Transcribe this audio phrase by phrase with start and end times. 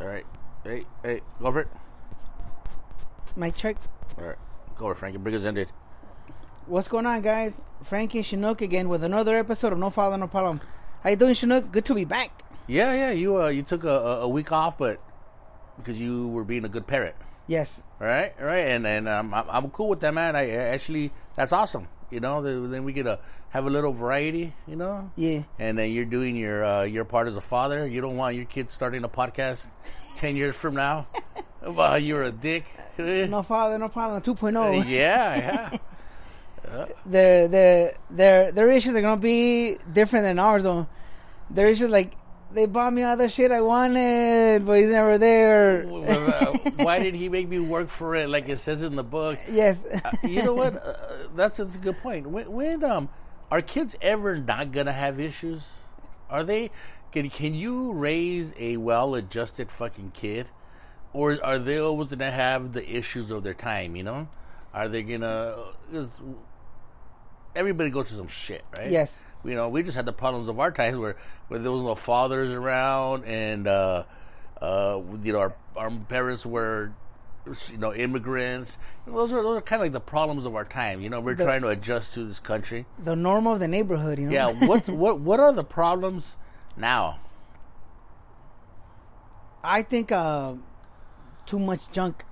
[0.00, 0.24] All right.
[0.64, 1.68] Hey, hey, go for it.
[3.36, 3.76] My check.
[4.18, 4.36] All right.
[4.76, 5.18] Go over, Frankie.
[5.18, 5.68] Bring us in, dude.
[6.66, 7.60] What's going on, guys?
[7.84, 10.60] Frankie Chinook again with another episode of No Father, No Problem.
[11.02, 11.70] How you doing, Chinook?
[11.70, 12.42] Good to be back.
[12.66, 13.10] Yeah, yeah.
[13.10, 15.00] You uh, you took a, a a week off, but
[15.76, 17.16] because you were being a good parent.
[17.46, 17.82] Yes.
[18.00, 20.36] All right, all right, and and um, I'm, I'm cool with that, man.
[20.36, 21.88] I, I actually that's awesome.
[22.10, 23.18] You know, then we get to
[23.50, 24.52] have a little variety.
[24.66, 25.42] You know, Yeah.
[25.58, 27.86] and then you're doing your uh, your part as a father.
[27.86, 29.68] You don't want your kids starting a podcast
[30.16, 31.06] ten years from now.
[31.62, 32.64] Well, you're a dick.
[32.96, 34.88] No Father, No Problem 2.0.
[34.88, 35.78] yeah,
[36.72, 36.86] yeah.
[37.04, 40.86] Their, their, their, their issues are going to be different than ours, though.
[41.50, 42.12] Their issues, like,
[42.52, 45.82] they bought me all the shit I wanted, but he's never there.
[46.76, 49.38] Why did he make me work for it like it says in the book?
[49.50, 49.84] yes.
[49.84, 50.76] Uh, you know what?
[50.84, 50.94] Uh,
[51.34, 52.26] that's, that's a good point.
[52.26, 53.08] When, when um,
[53.50, 55.68] are kids ever not gonna have issues?
[56.28, 56.70] Are they?
[57.12, 60.48] Can can you raise a well-adjusted fucking kid,
[61.12, 63.96] or are they always gonna have the issues of their time?
[63.96, 64.28] You know,
[64.72, 65.56] are they gonna?
[65.92, 66.08] Cause
[67.54, 68.90] everybody goes through some shit, right?
[68.90, 69.20] Yes.
[69.44, 71.16] You know, we just had the problems of our times where
[71.48, 74.04] where there was no fathers around, and uh,
[74.60, 76.92] uh, you know, our our parents were
[77.70, 78.76] you know immigrants.
[79.06, 81.00] Those are those are kind of like the problems of our time.
[81.00, 82.84] You know, we're The- trying to adjust to this country.
[83.02, 84.32] the norm of the neighborhood, you know?
[84.32, 84.66] Yeah.
[84.66, 86.36] What what what are the problems
[86.76, 87.18] now?
[89.62, 90.54] I think uh,
[91.46, 92.24] too much junk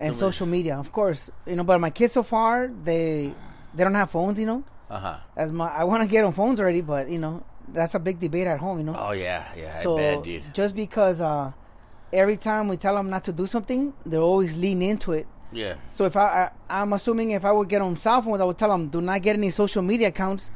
[0.00, 0.20] and Too much.
[0.34, 1.30] social media, of course.
[1.46, 3.32] You know, but my kids so far, they
[3.74, 4.64] they don't have phones, you know?
[4.90, 5.16] Uh huh.
[5.36, 8.20] As my, I want to get on phones already, but you know that's a big
[8.20, 8.78] debate at home.
[8.78, 9.80] You know, Oh yeah, yeah.
[9.82, 10.54] so I bet, dude.
[10.54, 11.52] just because uh,
[12.12, 15.26] every time we tell them not to do something, they're always lean into it.
[15.52, 15.76] Yeah.
[15.92, 18.58] So if I, I I'm assuming if I would get on cell phones, I would
[18.58, 20.50] tell them do not get any social media accounts,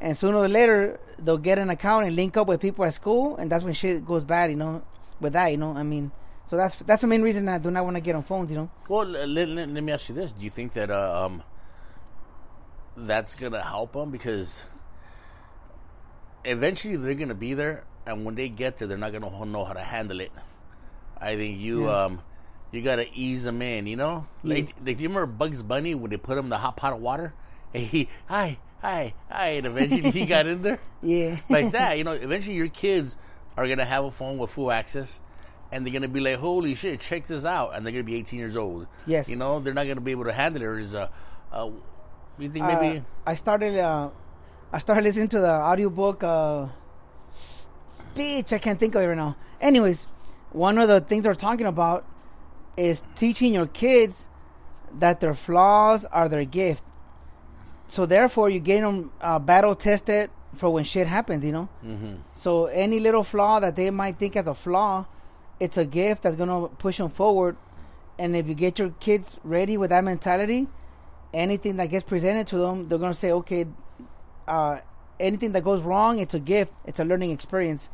[0.00, 3.36] and sooner or later they'll get an account and link up with people at school,
[3.36, 4.50] and that's when shit goes bad.
[4.50, 4.82] You know,
[5.20, 6.12] with that, you know, I mean,
[6.46, 8.50] so that's that's the main reason I do not want to get on phones.
[8.50, 11.24] You know, Well, let, let, let me ask you this: Do you think that uh,
[11.26, 11.42] um,
[12.96, 14.66] that's gonna help them because
[16.44, 19.72] eventually they're gonna be there, and when they get there, they're not gonna know how
[19.72, 20.32] to handle it.
[21.20, 22.04] I think you Yeah.
[22.04, 22.22] um,
[22.72, 23.86] you gotta ease them in.
[23.86, 26.58] You know, like, like do you remember Bugs Bunny when they put him in the
[26.58, 27.34] hot pot of water?
[27.74, 31.98] And he hi hi hi, and eventually he got in there yeah, like that.
[31.98, 33.16] You know, eventually your kids
[33.56, 35.20] are gonna have a phone with full access,
[35.72, 38.38] and they're gonna be like, "Holy shit, check this out!" And they're gonna be 18
[38.38, 38.86] years old.
[39.06, 39.28] Yes.
[39.28, 40.66] you know, they're not gonna be able to handle it.
[40.66, 41.08] Or is uh,
[41.52, 41.70] uh,
[42.38, 43.02] you think Uh, maybe?
[43.26, 44.10] I started uh,
[44.72, 46.66] I started listening to the audiobook uh
[48.14, 49.36] bitch, I can't think of it right now.
[49.60, 50.06] Anyways,
[50.50, 52.04] one of the things they're talking about
[52.76, 54.28] is teaching your kids
[54.98, 56.82] that their flaws are their gift.
[57.88, 61.68] So therefore you get them uh, battle tested for when shit happens, you know?
[61.82, 65.06] hmm So any little flaw that they might think as a flaw,
[65.60, 67.56] it's a gift that's gonna push them forward.
[68.18, 70.68] And if you get your kids ready with that mentality,
[71.36, 73.66] anything that gets presented to them, they're gonna say, okay,
[74.48, 74.78] uh,
[75.20, 77.88] anything that goes wrong, it's a gift, it's a learning experience.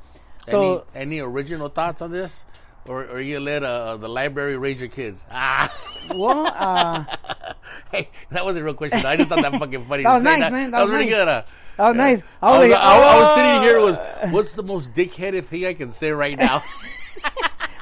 [0.48, 2.44] So any, any original thoughts on this,
[2.86, 5.24] or, or you let uh, the library raise your kids?
[5.30, 5.72] Ah,
[6.14, 7.04] well, uh,
[7.92, 9.04] hey, that was a real question.
[9.04, 10.02] I just thought that fucking funny.
[10.08, 10.70] That was say nice, man.
[10.70, 11.14] That That, was was really nice.
[11.20, 11.28] good.
[11.28, 11.42] Uh,
[11.78, 12.22] that was nice.
[12.42, 15.44] I was, was like, I, I was "Oh." sitting here was what's the most dickheaded
[15.44, 16.62] thing I can say right now?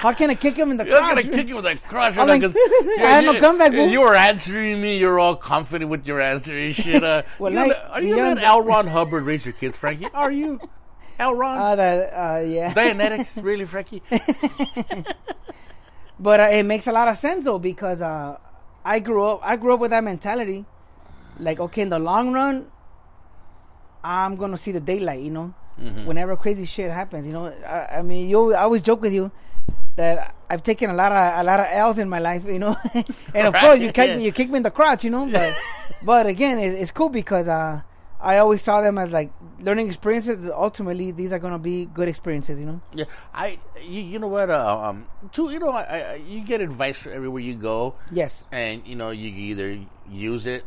[0.00, 2.26] How can I kick him in the You're gonna kick you with a crotch I'm
[2.26, 2.32] now
[2.98, 3.86] I had no comeback, fool.
[3.88, 4.96] You were answering me.
[4.96, 7.04] You're all confident with your answer and shit.
[7.04, 8.62] Uh, Well, you gonna- are you young- let L.
[8.62, 10.06] Ron Hubbard raise your kids, Frankie?
[10.14, 10.58] Are you?
[11.18, 11.34] L.
[11.34, 11.58] Ron?
[11.58, 12.72] Uh, that, uh, yeah.
[12.72, 14.02] Dianetics, really, Frankie?
[16.18, 18.38] But uh, it makes a lot of sense though because uh,
[18.84, 19.40] I grew up.
[19.42, 20.64] I grew up with that mentality.
[21.38, 22.66] Like, okay, in the long run,
[24.04, 25.22] I'm gonna see the daylight.
[25.22, 25.54] You know,
[26.04, 27.26] whenever crazy shit happens.
[27.26, 28.54] You know, I, I mean, you.
[28.54, 29.30] I always joke with you
[30.00, 32.44] that I've taken a lot of a lot of L's in my life.
[32.44, 35.04] You know, and of Right, course you kick you kick me in the crotch.
[35.04, 35.54] You know, but
[36.02, 37.82] but again, it, it's cool because uh,
[38.20, 40.50] I always saw them as like learning experiences.
[40.50, 42.58] Ultimately, these are gonna be good experiences.
[42.60, 42.80] You know.
[42.94, 43.58] Yeah, I.
[43.80, 44.50] You, you know what?
[44.50, 45.50] Uh, um, too.
[45.50, 48.44] You know, I, I, you get advice everywhere you go, Yes.
[48.52, 49.78] and you know you either
[50.10, 50.64] use it,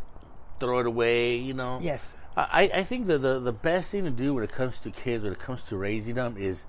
[0.59, 1.37] throw it away.
[1.37, 1.79] You know.
[1.81, 2.13] Yes.
[2.35, 5.23] I, I think that the, the best thing to do when it comes to kids,
[5.23, 6.65] when it comes to raising them, is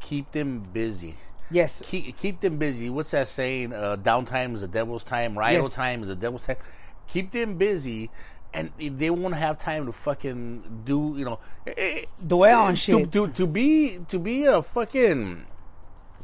[0.00, 1.14] keep them busy.
[1.50, 1.80] Yes.
[1.86, 2.90] Keep, keep them busy.
[2.90, 3.72] What's that saying?
[3.72, 5.38] Uh, downtime is the devil's time.
[5.38, 5.72] Idle Yes.
[5.74, 6.56] time is the devil's time.
[7.08, 8.10] Keep them busy,
[8.52, 11.14] and they won't have time to fucking do.
[11.16, 13.12] You know, eh, Dwell on to, shit.
[13.12, 15.46] To, to be to be a fucking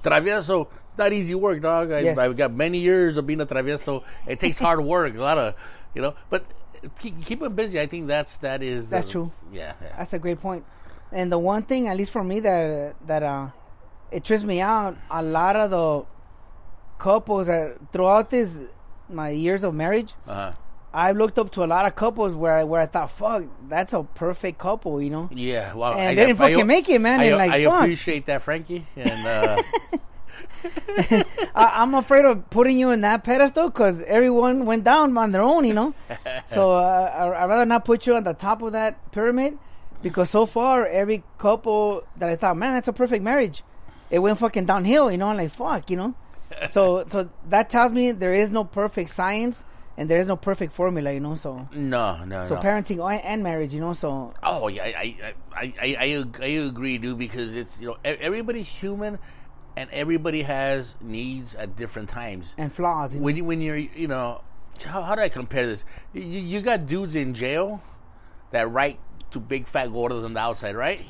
[0.03, 0.69] travieso.
[0.97, 1.91] Not easy work, dog.
[1.91, 2.19] I, Yes.
[2.19, 4.05] I've got many years of being a travieso.
[4.27, 5.55] It takes hard work, a lot of,
[5.95, 6.15] you know.
[6.31, 6.45] But
[7.01, 7.81] keep, keep them busy.
[7.81, 8.89] I think that's that is.
[8.89, 9.33] That's true.
[9.53, 9.97] Yeah, yeah.
[9.97, 10.65] That's a great point.
[11.11, 13.49] And the one thing, at least for me, that that uh,
[14.15, 14.97] it trips me out.
[15.11, 16.05] A lot of the
[16.99, 18.51] couples that throughout this
[19.09, 20.53] my years of marriage, Uh-huh.
[20.97, 23.93] I've looked up to a lot of couples where I, where I thought, fuck, that's
[23.93, 25.29] a perfect couple, you know.
[25.35, 27.81] Yeah, well, And they didn't fucking make it, man, I, like, I fuck.
[27.83, 29.63] appreciate that, Frankie, and uh,
[31.55, 35.43] I, I'm afraid of putting you in that pedestal because everyone went down on their
[35.43, 35.95] own, you know.
[36.53, 39.59] so uh, I, I'd rather not put you on the top of that pyramid
[40.03, 43.63] because so far every couple that I thought, man, that's a perfect marriage,
[44.11, 45.29] it went fucking downhill, you know.
[45.29, 46.15] I'm like, fuck, you know.
[46.71, 49.65] so so that tells me there is no perfect science
[49.97, 51.37] and there is no perfect formula, you know.
[51.37, 52.61] So no, no, so no.
[52.61, 53.93] parenting and- marriage, you know.
[53.93, 55.97] So Oh yeah, I I, I, I,
[56.41, 57.19] I, agree, dude.
[57.19, 59.19] Because it's you know everybody's human,
[59.77, 62.55] and everybody has needs at different times.
[62.59, 63.25] and flaws, you know.
[63.25, 64.43] When you when you're you know
[64.85, 65.85] how, how do I compare this?
[66.13, 67.83] You, you got dudes in jail
[68.51, 68.99] that write
[69.35, 71.01] to big fat gordos on the outside, right?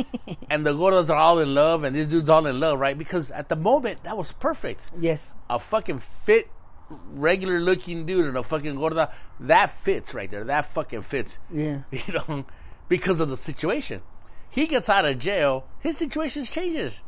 [0.50, 2.98] and the gordos are all in love, and this dude's all in love, right?
[2.98, 4.88] Because at the moment that was perfect.
[4.98, 6.50] yes, A fucking fit,
[6.90, 10.44] regular looking dude and a fucking gorda that fits right there.
[10.44, 12.46] That fucking fits yeah, you know,
[12.88, 14.02] because of the situation.
[14.50, 17.02] He gets out of jail, his situation changes.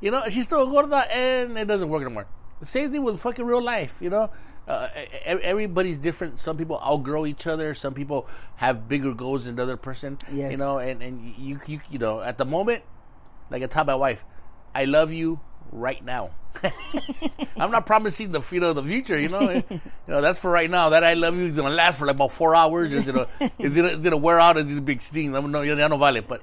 [0.00, 2.26] You know, she's still a gorda and it doesn't work anymore.
[2.60, 4.30] The same thing with fucking real life, you know.
[4.68, 4.88] Uh,
[5.24, 6.40] everybody's different.
[6.40, 7.72] Some people outgrow each other.
[7.74, 8.26] Some people
[8.56, 10.18] have bigger goals than the other person.
[10.32, 10.50] Yes.
[10.50, 12.82] You know, and, and you, you you know, at the moment,
[13.48, 14.24] like I tell my wife,
[14.74, 15.40] I love you
[15.70, 16.30] right now.
[17.60, 19.18] I'm not promising the you know the future.
[19.18, 20.88] You know, you know that's for right now.
[20.88, 22.92] That I love you is gonna last for like about four hours.
[22.92, 23.26] It's gonna
[23.58, 24.56] it's gonna, it's gonna wear out.
[24.56, 25.34] It's a big steam.
[25.34, 26.22] I'm no, ya no vale.
[26.22, 26.42] But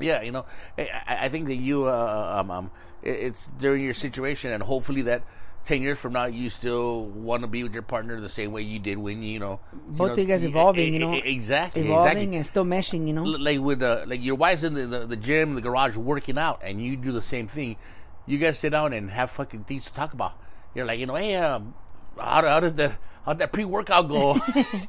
[0.00, 0.44] yeah, you know,
[0.76, 2.70] I, I I think that you uh, um, um
[3.02, 5.22] it's during your situation, and hopefully that.
[5.64, 8.62] Ten years from now, you still want to be with your partner the same way
[8.62, 9.60] you did when you, you know.
[9.72, 13.12] Both know, of you guys evolving, you know, exactly, evolving exactly and still meshing, you
[13.12, 13.24] know.
[13.24, 16.60] like with uh, like your wife's in the, the, the gym, the garage, working out,
[16.62, 17.76] and you do the same thing.
[18.26, 20.34] You guys sit down and have fucking things to talk about.
[20.74, 21.74] You're like, you know, hey, um,
[22.16, 24.40] how, how did the how did that pre workout go?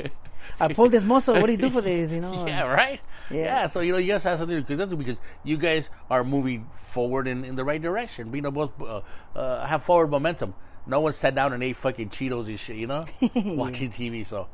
[0.60, 1.33] I pulled this muscle.
[1.36, 2.12] What do you do for this?
[2.12, 2.45] You know.
[2.48, 3.01] yeah, right.
[3.30, 3.44] Yeah.
[3.44, 3.68] Yeah.
[3.68, 7.28] so you know, you guys have something to do because you guys are moving forward
[7.28, 8.34] in, in the right direction.
[8.34, 9.02] You know, both uh,
[9.36, 10.54] uh, have forward momentum.
[10.86, 12.78] No one sat down and ate fucking Cheetos and shit.
[12.78, 13.06] You know,
[13.36, 14.26] watching TV.
[14.26, 14.48] So,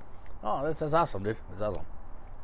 [0.43, 1.39] oh, that's that's awesome, dude.
[1.49, 1.85] That's awesome.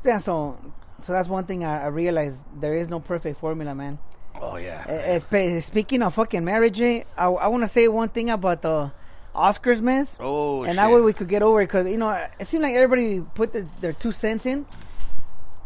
[0.04, 0.58] Yeah, so
[1.02, 3.98] so that's one thing I, I realized there is no perfect formula, man.
[4.40, 4.84] Oh yeah.
[4.88, 8.92] Eh, speaking of fucking marriage, eh, I, I want to say one thing about the
[9.34, 10.76] Oscars mess, oh, and shit.
[10.76, 13.52] that way we could get over it because you know it seemed like everybody put
[13.52, 14.66] the, their two cents in.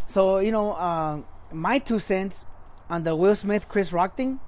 [0.09, 1.21] So you know, uh,
[1.53, 2.45] my two cents
[2.89, 4.41] on the Will Smith Chris Rock thing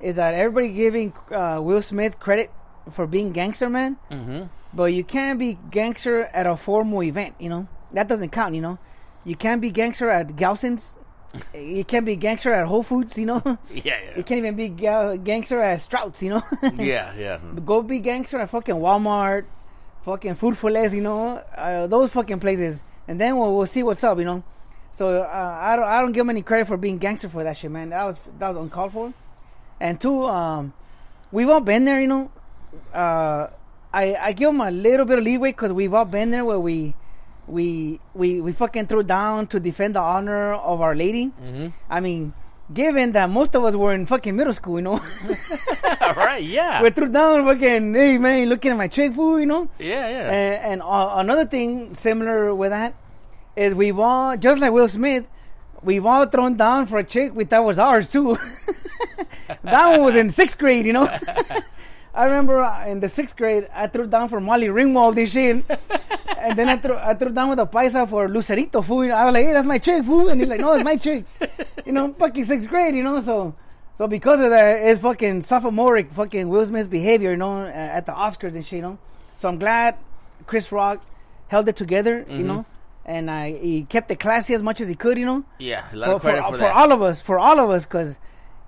[0.00, 2.50] is that everybody giving uh, Will Smith credit
[2.92, 4.44] for being gangster man, mm-hmm.
[4.72, 7.34] but you can't be gangster at a formal event.
[7.38, 8.54] You know that doesn't count.
[8.54, 8.78] You know,
[9.24, 10.96] you can't be gangster at Gelson's.
[11.54, 13.18] you can't be gangster at Whole Foods.
[13.18, 13.42] You know.
[13.70, 14.16] Yeah, yeah.
[14.16, 16.42] You can't even be ga- gangster at Sprouts, you know.
[16.78, 17.38] yeah, yeah.
[17.64, 19.44] Go be gangster at fucking Walmart,
[20.04, 23.82] fucking Food for Less, you know, uh, those fucking places, and then we'll, we'll see
[23.82, 24.42] what's up, you know.
[24.94, 27.56] So uh, I don't I don't give him any credit for being gangster for that
[27.56, 27.90] shit, man.
[27.90, 29.12] That was that was uncalled for.
[29.80, 30.72] And two, um,
[31.30, 32.30] we've all been there, you know.
[32.92, 33.48] Uh,
[33.92, 36.60] I I give him a little bit of leeway because we've all been there where
[36.60, 36.94] we.
[37.46, 41.32] We, we we fucking threw down to defend the honor of Our Lady.
[41.40, 41.68] Mm-hmm.
[41.88, 42.34] I mean,
[42.72, 45.00] given that most of us were in fucking middle school, you know,
[46.16, 46.42] right?
[46.42, 46.82] yeah.
[46.82, 49.68] we threw down fucking, hey man, looking at my chick food, you know?
[49.78, 50.30] yeah, yeah.
[50.30, 52.94] And, and uh, another thing similar with that
[53.58, 55.26] is we've all, just like Will Smith,
[55.82, 58.38] we've all thrown down for a chick we thought was ours too.
[59.62, 61.08] that one was in sixth grade, you know?
[62.14, 65.64] I remember in the sixth grade, I threw down for Molly Ringwald this shit.
[66.38, 69.10] and then I threw, I threw down with a paisa for Lucerito food.
[69.10, 70.28] I was like, hey, that's my chick food.
[70.28, 71.24] And he's like, no, it's my chick.
[71.84, 73.20] You know, fucking sixth grade, you know?
[73.20, 73.54] So,
[73.98, 78.12] so because of that, it's fucking sophomoric fucking Will Smith's behavior, you know, at the
[78.12, 78.98] Oscars and shit, you know?
[79.38, 79.96] So I'm glad
[80.46, 81.04] Chris Rock
[81.48, 82.46] held it together, you mm-hmm.
[82.46, 82.66] know?
[83.08, 85.42] And I, he kept it classy as much as he could, you know?
[85.58, 87.70] yeah, a lot For, of credit for, for, for all of us, for all of
[87.70, 88.18] us, because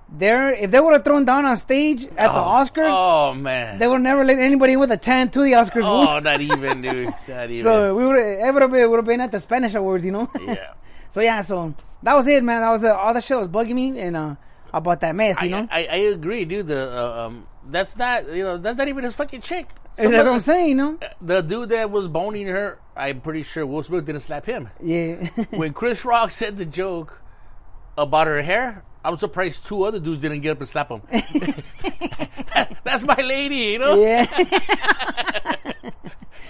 [0.09, 3.79] they're, if they would have thrown down on stage at the Oh, Oscars, Oh man.
[3.79, 5.85] they would never let anybody in with a tan to the Oscars.
[5.85, 7.13] oh, not even, dude.
[7.29, 7.65] Not even.
[7.65, 10.13] so we would have would have been, would have been at the Spanish awards, you
[10.13, 10.31] know.
[10.41, 10.73] yeah.
[11.11, 12.63] so yeah, so that was it, man.
[12.63, 14.37] That was uh, all the shit was bugging me and uh,
[14.73, 15.69] about that mess, I, you know.
[15.71, 16.67] I, I agree, dude.
[16.67, 19.69] The uh, um, that's not you know that's not even his fucking chick.
[19.99, 20.99] And that's what I'm saying, you know.
[21.21, 24.69] The dude that was boning her, I'm pretty sure Will Smith didn't slap him.
[24.83, 27.23] Yeah, when Chris Rock said the joke
[27.97, 31.03] about her hair, I'm surprised two other dudes didn't get up and slap him.
[31.11, 33.95] That- that's my lady, you know.
[34.03, 34.27] yeah.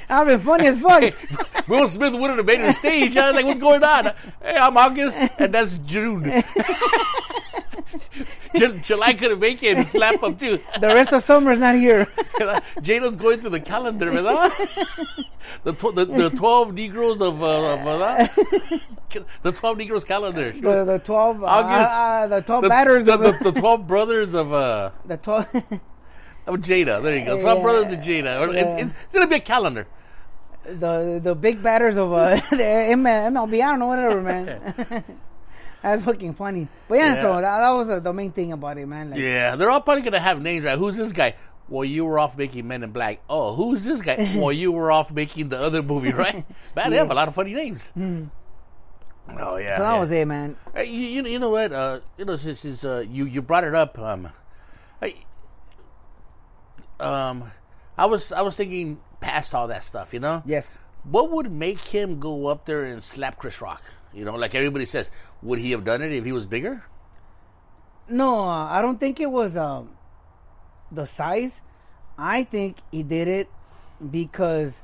[0.08, 1.68] I've been funny as fuck.
[1.68, 3.16] Will Smith wouldn't have made it stage.
[3.16, 4.06] I was like, what's going on?
[4.42, 6.24] Hey, I'm August, and that's June.
[8.56, 10.58] J- July couldn't make it and slap him too.
[10.80, 12.06] The rest of summer's not here.
[12.82, 14.50] Jada's going through the calendar, ¿verdad?
[15.64, 18.30] The, tw- the, the 12 Negroes of, uh, of ¿verdad?
[19.42, 20.52] The 12 Negroes calendar.
[20.52, 21.90] the, the 12, uh, August.
[21.90, 25.46] uh, the 12 the, batters the, of the, the 12 brothers of, uh, the 12.
[26.46, 27.02] of Jada.
[27.02, 27.40] There you go.
[27.40, 27.62] 12 Yeah.
[27.62, 28.52] brothers of Jada.
[28.54, 28.60] Yeah.
[28.60, 29.86] It's, it's, it's to be a calendar.
[30.64, 32.56] the the big batters of uh, the
[32.94, 33.54] MLB.
[33.64, 35.04] I don't know whatever, man.
[35.82, 36.68] That's fucking funny.
[36.88, 37.22] But yeah, Yeah.
[37.22, 39.10] so that, that was uh, the main thing about it, man.
[39.10, 40.76] Like, Yeah, they're all probably gonna have names, right?
[40.78, 41.34] Who's this guy?
[41.70, 43.22] Well, you were off making Men in Black.
[43.30, 44.16] Oh, who's this guy?
[44.36, 46.44] well, you were off making the other movie, right?
[46.76, 47.92] Man, they have a lot of funny names.
[47.96, 49.76] Oh yeah.
[49.76, 50.00] So that yeah.
[50.00, 50.56] was it, man.
[50.74, 51.72] Hey, you, you, you know what?
[51.72, 54.30] Uh, you know, since, since uh, you you brought it up, um,
[55.00, 55.14] I,
[56.98, 57.52] um,
[57.96, 60.12] I was I was thinking past all that stuff.
[60.12, 60.76] You know, Yes.
[61.04, 63.84] what would make him go up there and slap Chris Rock?
[64.12, 65.12] You know, like everybody says,
[65.42, 66.84] would he have done it if he was bigger?
[68.08, 69.90] No, uh, I don't think it was um,
[70.90, 71.60] the size.
[72.18, 73.48] I think he did it
[74.10, 74.82] because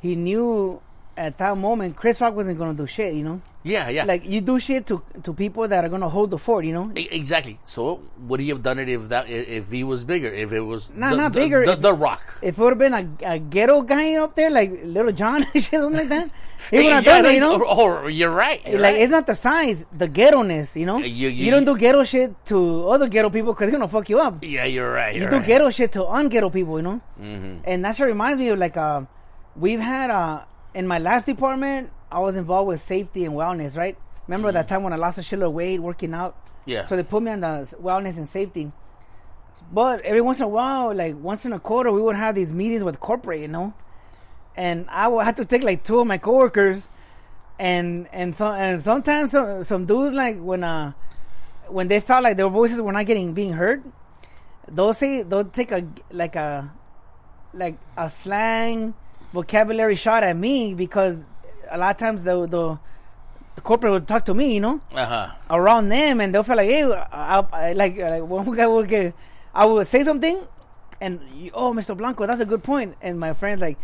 [0.00, 0.80] he knew
[1.16, 3.14] at that moment Chris Rock wasn't gonna do shit.
[3.14, 4.04] You know, Yeah, yeah.
[4.04, 6.64] like you do shit to to people that are gonna hold the fort.
[6.64, 7.58] You know, Exactly.
[7.64, 10.32] So would he have done it if that if he was bigger?
[10.32, 11.64] If it was Nah, the, not the- bigger.
[11.66, 12.22] The, If- the Rock.
[12.42, 15.62] if it would have been a, a ghetto guy up there, like Lil Jon and
[15.62, 16.30] shit, something like that,
[16.70, 17.34] he would have Yeah, done it.
[17.34, 18.60] You know, Or, or you're right.
[18.66, 19.02] you're like right.
[19.02, 20.98] it's not the size, the ghetto-ness, you know.
[20.98, 24.08] You- You, you- don't do ghetto shit to other ghetto people because they're gonna fuck
[24.10, 24.42] you up.
[24.42, 25.14] yeah, you're right.
[25.14, 25.46] You You're do right.
[25.46, 27.00] ghetto shit to unghetto people, you know.
[27.20, 27.62] Mm-hmm.
[27.62, 29.02] And that's what reminds me of like uh,
[29.54, 30.42] we've had uh,
[30.74, 33.96] in my last department, I was involved with safety and wellness, right?
[34.28, 36.36] Remember that time when I lost a shitload of weight working out?
[36.36, 36.70] Mm-hmm.
[36.70, 36.86] Yeah.
[36.86, 38.70] So they put me on the wellness and safety.
[39.72, 42.52] But every once in a while, like once in a quarter, we would have these
[42.52, 43.72] meetings with corporate, you know.
[44.54, 46.90] And I would have to take like two of my coworkers,
[47.58, 50.92] and and so and sometimes some some dudes like when uh
[51.68, 53.82] when they felt like their voices were not getting being heard,
[54.70, 56.70] they'll say they'll take a like a
[57.54, 58.92] like a slang
[59.32, 61.16] vocabulary shot at me because
[61.72, 62.78] a lot of times the the,
[63.56, 65.30] the corporate would talk to me, you know Uh huh.
[65.50, 69.14] around them, and they'll feel like, hey, I, I, like, like one guy will get,
[69.54, 70.46] I would say something,
[71.00, 71.96] and you, oh, Mr.
[71.96, 72.90] Blanco, that's a good point.
[72.92, 73.76] point, and my friend like,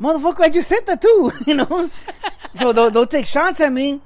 [0.00, 1.90] motherfucker, I just said that too, you know.
[2.58, 4.00] so they'll, they'll take shots at me,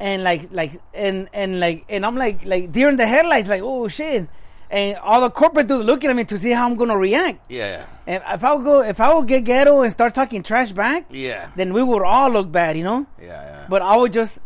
[0.00, 3.62] and like, like, and and like, and I'm like, like deer in the headlights, like,
[3.62, 4.28] oh shit,
[4.74, 7.38] and all the corporate dudes looking at me to see how I'm gonna react.
[7.48, 7.86] Yeah.
[8.06, 11.04] And if I would go, if I would get ghetto and start talking trash back,
[11.10, 11.48] Yeah.
[11.54, 13.06] then we would all look bad, you know.
[13.22, 13.26] Yeah.
[13.28, 13.66] Yeah.
[13.68, 14.40] But I would just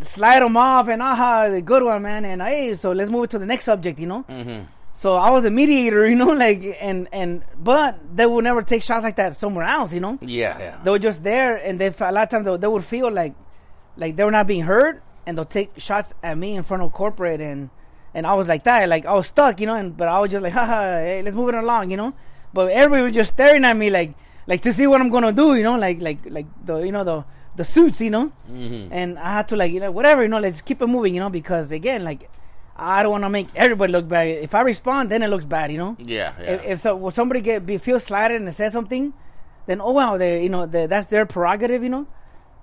[0.00, 2.24] slide them off and aha, the good one, man.
[2.24, 4.24] And hey, so let's move it to the next subject, you know.
[4.28, 4.66] Mm-hmm.
[4.94, 8.82] So I was a mediator, you know, like and and but they would never take
[8.84, 10.18] shots like that somewhere else, you know.
[10.22, 10.56] Yeah.
[10.58, 10.78] Yeah.
[10.84, 13.34] They were just there, and they a lot of times they, they would feel like
[13.96, 16.92] like they were not being heard, and they'll take shots at me in front of
[16.92, 17.70] corporate, and
[18.14, 19.74] and I was like that, like I was stuck, you know.
[19.74, 22.14] And but I was just like, haha, hey, let's move it along, you know.
[22.52, 24.14] But everybody was just staring at me, like
[24.46, 27.04] like to see what I'm gonna do, you know, like like like the you know
[27.04, 27.24] the
[27.56, 28.32] the suits, you know.
[28.50, 28.92] Mm-hmm.
[28.92, 31.20] And I had to like you know whatever, you know, let's keep it moving, you
[31.20, 32.30] know, because again, like
[32.76, 34.28] I don't want to make everybody look bad.
[34.28, 35.96] If I respond, then it looks bad, you know.
[35.98, 36.32] Yeah.
[36.38, 36.50] Yeah.
[36.50, 39.12] If, if so, somebody get be, feel slighted and say something,
[39.66, 42.06] then oh well, they you know they, that's their prerogative, you know.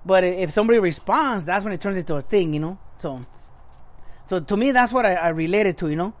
[0.04, 2.78] But if somebody responds, that's when it turns into a thing, you know.
[2.98, 3.24] So,
[4.32, 6.14] so to me, that's what I, I related to, you know.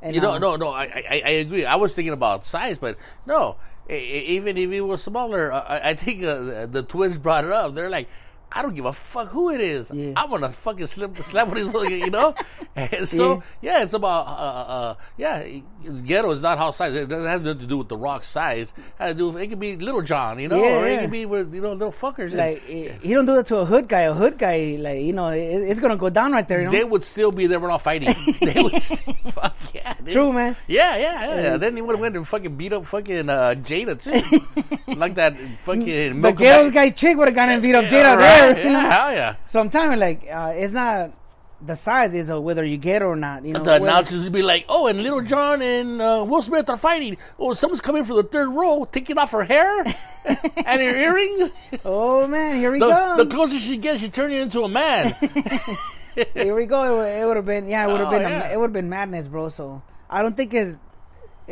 [0.00, 1.64] And, you know, uh, no, no, I, I, I agree.
[1.64, 2.96] I was thinking about size, but
[3.26, 3.56] no,
[3.90, 7.74] even if he was smaller, I, I think uh, the twins brought it up.
[7.74, 8.08] They're like,
[8.50, 9.90] I don't give a fuck who it is.
[9.92, 10.12] Yeah.
[10.16, 12.34] I'm gonna fucking slap, slap with his, you know.
[12.78, 16.94] And so yeah, it's about uh, uh, yeah, it's ghetto is not how size.
[16.94, 18.72] It doesn't have nothing to do with the rock size.
[18.76, 21.00] It has to do with, it could be Lil Jon, you know, Yeah, or it
[21.00, 22.36] could be with you know little fuckers.
[22.36, 24.02] like he don't do that to a hood guy.
[24.02, 26.70] A hood guy, like you know, it, it's gonna go down right there, you know.
[26.70, 27.58] they would still be there.
[27.58, 28.14] We're not fighting.
[28.40, 28.80] they would.
[29.34, 30.14] fuck yeah, dude.
[30.14, 30.54] True, man.
[30.68, 31.40] Yeah, yeah, yeah.
[31.40, 31.56] yeah.
[31.56, 35.36] Then he would have went and fucking beat up fucking uh, Jada too, like that
[35.64, 36.22] fucking.
[36.22, 38.37] the ghetto guy chick would have gone and beat up Jada right.
[38.54, 38.70] know?
[38.70, 39.36] Yeah, hell yeah.
[39.46, 41.12] So I'm telling you, like, uh, it's not
[41.60, 43.44] the size is uh, whether you get or not.
[43.44, 46.68] You know, The announcers would be like, "Oh, and Lil Jon and uh, Will Smith
[46.70, 47.16] are fighting.
[47.38, 49.82] Oh, someone's coming from the third row, taking off her hair
[50.24, 51.50] and her earrings.
[51.84, 53.24] Oh man, here we The, go.
[53.24, 55.14] the closer she gets, she turns into a man.
[56.34, 57.00] Here we go.
[57.02, 57.84] It would have been yeah.
[57.86, 58.48] It would have Oh, been yeah.
[58.48, 59.50] a, it would have been madness, bro.
[59.50, 60.78] So I don't think his uh,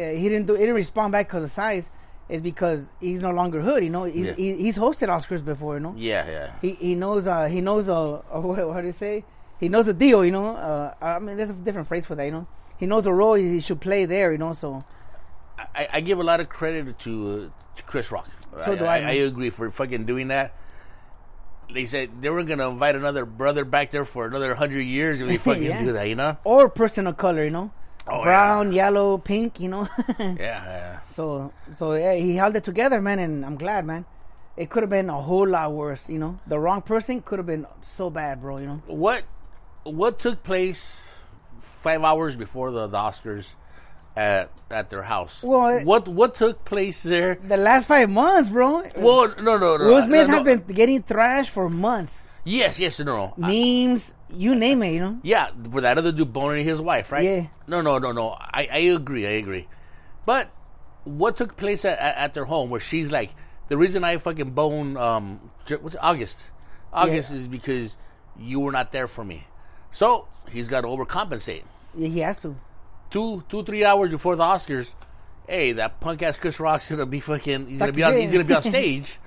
[0.00, 1.88] he didn't do he didn't respond back because of size.
[2.28, 3.84] It's because he's no longer hood.
[3.84, 4.32] You know, he's Yeah.
[4.34, 5.74] he, he's hosted Oscars before.
[5.74, 6.52] You know, yeah, yeah.
[6.60, 9.24] he he knows uh he knows uh, uh what, what do you say?
[9.60, 10.24] He knows the deal.
[10.24, 12.24] You know, uh I mean there's a different phrase for that.
[12.24, 12.46] You know,
[12.78, 14.32] he knows the role he should play there.
[14.32, 14.82] You know, so
[15.74, 18.28] I, I give a lot of credit to, uh, to Chris Rock.
[18.64, 19.08] So do I, I.
[19.08, 20.52] I agree for fucking doing that.
[21.72, 25.26] they said they were gonna invite another brother back there for another hundred years if
[25.28, 25.82] they fucking Yeah.
[25.82, 26.36] do that, you know?
[26.44, 27.70] or person of color, you know,
[28.08, 29.88] Oh, brown, yellow, pink, you know.
[30.18, 30.98] Yeah, yeah.
[31.10, 34.04] so so yeah, he held it together, man, and I'm glad, man.
[34.56, 36.38] It could have been a whole lot worse, you know.
[36.46, 38.58] The wrong person could have been so bad, bro.
[38.58, 38.82] You know.
[38.86, 39.24] What
[39.84, 41.22] what took place
[41.60, 43.54] five hours before the, the Oscars
[44.16, 45.42] at at their house?
[45.42, 47.38] Well, what what took place there?
[47.46, 48.82] The last five months, bro.
[48.96, 49.86] Well, no, no, no.
[49.86, 50.56] Will Smith no, has no.
[50.56, 52.28] been getting thrashed for months.
[52.44, 53.48] Yes, yes, no, no.
[53.48, 55.18] Memes, you name it, you know.
[55.22, 57.24] Yeah, for that other dude boning his wife, right?
[57.24, 57.46] Yeah.
[57.66, 58.30] No, no, no, no.
[58.38, 59.26] I, I agree.
[59.26, 59.68] I agree.
[60.24, 60.50] But
[61.04, 63.30] what took place at, at, at their home where she's like,
[63.68, 66.40] the reason I fucking bone, um, what's it, August?
[66.92, 67.36] August Yeah.
[67.38, 67.96] is because
[68.38, 69.46] you were not there for me.
[69.92, 71.62] So he's got to overcompensate.
[71.96, 72.56] Yeah, he has to.
[73.10, 74.94] Two, two, three hours before the Oscars,
[75.48, 77.68] hey, that punk ass Chris Rock's gonna be fucking.
[77.68, 78.14] He's gonna be on.
[78.14, 79.18] He's gonna be on stage.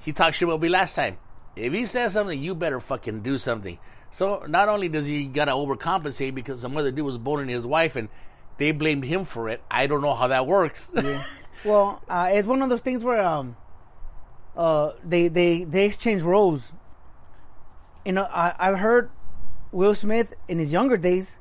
[0.00, 1.18] he talked shit about me last time.
[1.54, 3.78] If he says something, you better fucking do something.
[4.14, 7.96] So not only does he gotta overcompensate because some other dude was boning his wife
[7.96, 8.08] and
[8.58, 9.60] they blamed him for it.
[9.68, 10.92] I don't know how that works.
[11.64, 13.56] Well, uh, it's one of those things where um,
[14.54, 16.72] uh, they they they exchange roles.
[18.04, 19.10] You know, I I've heard
[19.72, 21.36] Will Smith in his younger days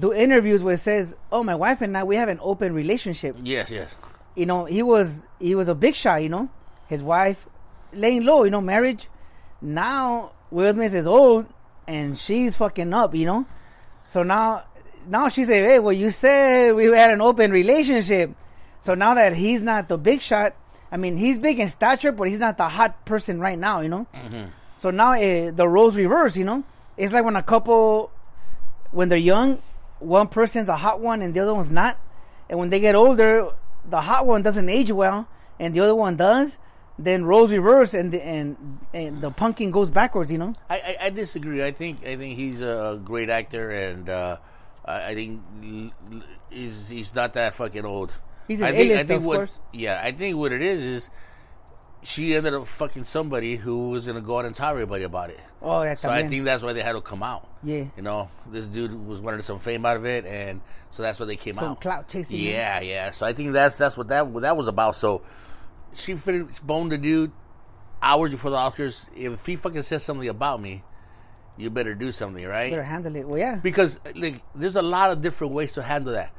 [0.00, 3.36] do interviews where it says, "Oh, my wife and I we have an open relationship."
[3.42, 3.94] yes, yes.
[4.34, 6.22] You know, he was he was a big shot.
[6.22, 6.48] You know,
[6.88, 7.46] his wife
[7.92, 8.44] laying low.
[8.44, 9.08] You know, marriage.
[9.60, 11.46] Now Will Smith is old
[11.86, 13.14] and she's fucking up.
[13.14, 13.46] You know,
[14.08, 14.64] so now
[15.06, 18.30] now she said, "Hey, well, you said we had an open relationship."
[18.82, 20.54] So now that he's not the big shot,
[20.92, 23.80] I mean, he's big in stature, but he's not the hot person right now.
[23.80, 24.06] You know.
[24.76, 26.36] So now uh, the roles reverse.
[26.36, 26.64] You know,
[26.96, 28.10] it's like when a couple,
[28.90, 29.60] when they're young,
[29.98, 31.98] one person's a hot one and the other one's not,
[32.48, 33.48] and when they get older,
[33.88, 36.58] the hot one doesn't age well and the other one does.
[36.98, 40.30] Then roles reverse and the, and and the punking goes backwards.
[40.30, 40.54] You know.
[40.70, 41.64] I, I, I disagree.
[41.64, 44.36] I think I think he's a great actor, and uh,
[44.84, 45.42] I, think
[46.50, 48.12] he's he's not that fucking old.
[48.46, 49.58] He's an I think, I think of what, course.
[49.72, 51.10] Yeah, I think what it is is
[52.04, 55.40] she ended up fucking somebody who was gonna go out and tell everybody about it.
[55.62, 55.94] Oh, yeah.
[55.94, 57.48] So I think that's why they had to come out.
[57.62, 57.86] Yeah.
[57.96, 61.24] You know, this dude was wanting some fame out of it, and so that's why
[61.24, 61.62] they came out.
[61.62, 61.80] Some out.
[61.80, 62.38] clout chasing.
[62.38, 63.10] Yeah, yeah.
[63.10, 64.96] So I think that's that's what that what that was about.
[64.96, 65.22] So
[65.96, 67.32] she finished boned the dude
[68.02, 69.08] hours before the Oscars.
[69.16, 70.82] If he fucking says something about me,
[71.56, 72.70] you better do something, right?
[72.70, 73.26] Better handle it.
[73.26, 73.56] Well, yeah.
[73.56, 76.32] Because like, there's a lot of different ways to handle that.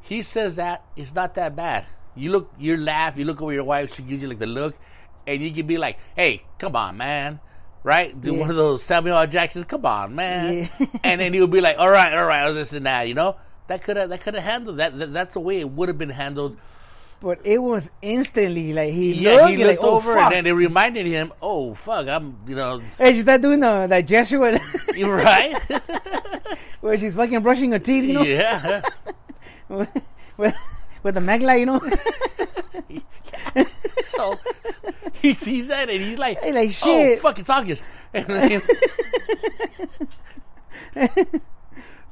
[0.00, 1.86] He says that it's not that bad.
[2.14, 4.74] You look, you laugh, you look over your wife, she gives you like the look,
[5.26, 7.40] and you can be like, "Hey, come on, man."
[7.82, 8.18] Right?
[8.20, 8.40] Do Yeah.
[8.40, 9.26] one of those Samuel L.
[9.26, 10.68] Jacksons, come on, man.
[10.78, 10.86] Yeah.
[11.04, 13.36] and then he'll be like, All right, all right, this and that, you know?
[13.68, 15.96] That could have that could have handled that, that that's the way it would have
[15.96, 16.58] been handled.
[17.20, 20.32] But it was instantly like he Yeah, looked, he looked like, oh, over fuck.
[20.32, 23.86] and then it reminded him, Oh fuck, I'm you know Hey, she's not doing the
[23.88, 24.58] that gesture
[24.96, 25.54] you're right.
[26.80, 28.80] where she's fucking brushing her teeth, you know, yeah.
[29.68, 30.56] with,
[31.02, 31.80] with the mag light, you know.
[34.00, 34.34] so
[35.20, 36.88] he sees that and he's like, Hey, like, shit.
[36.88, 37.20] Oh shit.
[37.20, 37.84] fuck, it's August.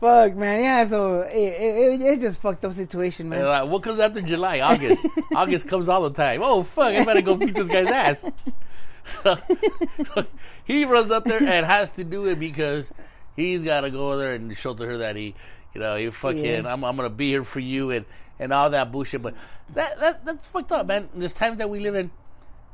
[0.00, 0.62] Fuck, man.
[0.62, 3.44] Yeah, so it, it, it's just fucked up situation, man.
[3.44, 4.60] Like, what comes after July?
[4.60, 5.06] August.
[5.34, 6.40] August comes all the time.
[6.42, 6.94] Oh fuck!
[6.94, 8.24] I better go beat this guy's ass.
[9.04, 9.38] So,
[10.14, 10.26] so
[10.64, 12.92] he runs up there and has to do it because
[13.34, 15.34] he's got to go there and show to her that he,
[15.74, 16.72] you know, he fucking, Yeah.
[16.72, 18.04] I'm, I'm gonna be here for you and
[18.38, 19.22] and all that bullshit.
[19.22, 19.34] But
[19.74, 21.08] that that that's fucked up, man.
[21.14, 22.10] In this time that we live in,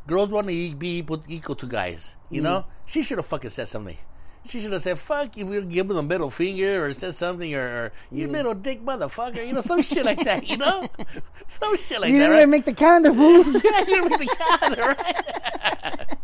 [0.07, 2.17] girls want to be equal, equal to guys.
[2.31, 2.45] You mm.
[2.45, 3.97] know, she should have fucking said something.
[4.47, 7.55] She should have said, fuck you, we'll give him the middle finger or said something,
[7.55, 10.87] or, or you little dick motherfucker, you know, some shit like that, you know?
[11.47, 12.39] Some shit like you that, You didn't right?
[12.39, 13.45] even make the calendar, fool.
[13.65, 16.19] yeah, you didn't make the calendar, right?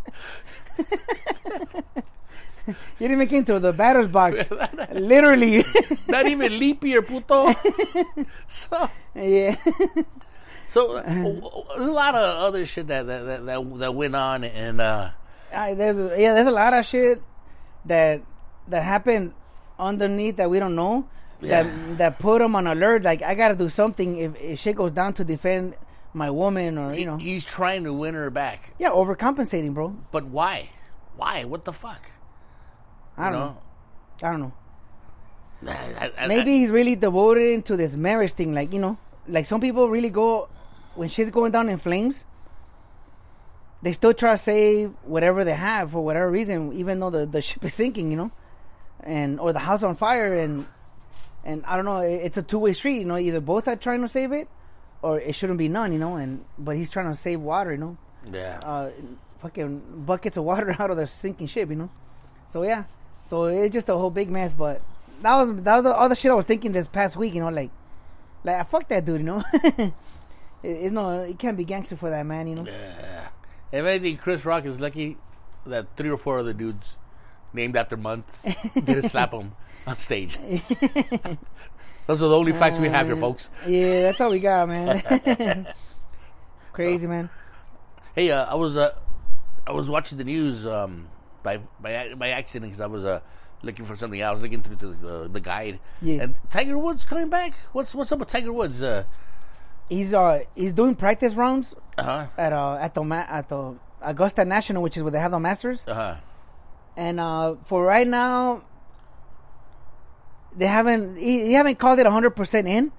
[2.68, 4.48] you didn't make it into the batter's box.
[4.92, 5.62] Literally.
[6.08, 7.54] Not even leap year, puto.
[8.48, 9.56] so, yeah.
[10.70, 14.44] so uh, there's a lot of other shit that that, that, that, that went on,
[14.44, 15.10] and uh,
[15.54, 17.22] I, there's yeah, there's a lot of shit
[17.84, 18.22] that
[18.68, 19.32] that happened
[19.78, 21.08] underneath that we don't know.
[21.40, 21.62] Yeah.
[21.62, 23.02] That that put him on alert.
[23.02, 25.74] Like I gotta do something if, if shit goes down to defend
[26.12, 27.16] my woman or you know.
[27.16, 28.74] he's trying to win her back.
[28.78, 29.96] Yeah, overcompensating, bro.
[30.12, 30.70] But why?
[31.16, 31.44] Why?
[31.44, 32.10] What the fuck?
[33.16, 33.58] I don't You know.
[34.22, 34.52] I don't know.
[35.66, 38.54] I- I- I- Maybe he's really devoted into this marriage thing.
[38.54, 40.48] Like you know, like some people really go
[40.94, 42.24] when shit's going down in flames.
[43.82, 47.40] They still try to save whatever they have for whatever reason, even though the, the
[47.40, 48.30] ship is sinking, you know,
[49.02, 50.66] and or the house on fire, and
[51.44, 52.00] and I don't know.
[52.00, 53.16] It's a two way street, you know.
[53.16, 54.48] Either both are trying to save it,
[55.00, 56.16] or it shouldn't be none, you know.
[56.16, 57.96] And but he's trying to save water, you know.
[58.30, 58.60] yeah.
[58.62, 58.90] Uh,
[59.40, 61.90] fucking buckets of water out of the sinking ship, you know.
[62.52, 62.84] So yeah,
[63.28, 64.52] so it's just a whole big mess.
[64.52, 64.82] But
[65.22, 67.48] that was that was all the shit I was thinking this past week, you know,
[67.48, 67.70] like
[68.44, 69.42] like i fuck that dude, you know.
[69.52, 69.92] it,
[70.62, 72.66] it's no, it can't be gangster for that man, you know.
[72.66, 73.28] Yeah.
[73.72, 75.16] If anything, Chris Rock is lucky
[75.66, 76.96] that three or four other dudes
[77.52, 78.42] named after months
[78.74, 79.52] didn't slap him
[79.86, 80.38] on stage.
[82.06, 83.50] Those are the only facts we have here, Uh, folks.
[83.66, 85.68] Yeah, that's all we got, man.
[86.72, 87.30] Crazy man.
[88.14, 88.94] Hey, uh, I was uh,
[89.66, 91.08] I was watching the news um,
[91.42, 93.20] by by by accident because I was uh,
[93.62, 94.20] looking for something.
[94.22, 96.22] I was looking through the uh, the guide, Yeah.
[96.22, 97.52] and Tiger Woods coming back.
[97.72, 98.82] What's what's up with Tiger Woods?
[98.82, 99.04] Uh
[99.90, 102.28] He's uh he's doing practice rounds huh.
[102.38, 105.38] at uh at the ma- at the Augusta National, which is where they have the
[105.40, 105.84] Masters.
[105.86, 106.16] Uh huh.
[106.96, 108.62] And uh, for right now,
[110.56, 112.92] they haven't he, he haven't called it hundred percent in,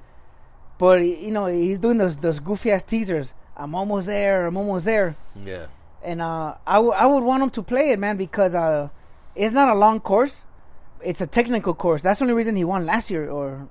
[0.77, 3.33] but you know he's doing those those goofy ass teasers.
[3.55, 4.47] I'm almost there.
[4.47, 5.15] I'm almost there.
[5.45, 5.67] Yeah.
[6.03, 8.89] And uh, I would I would want him to play it, man, because uh,
[9.35, 10.45] it's not a long course.
[11.03, 12.01] It's a technical course.
[12.01, 13.69] That's the only reason he won last year, or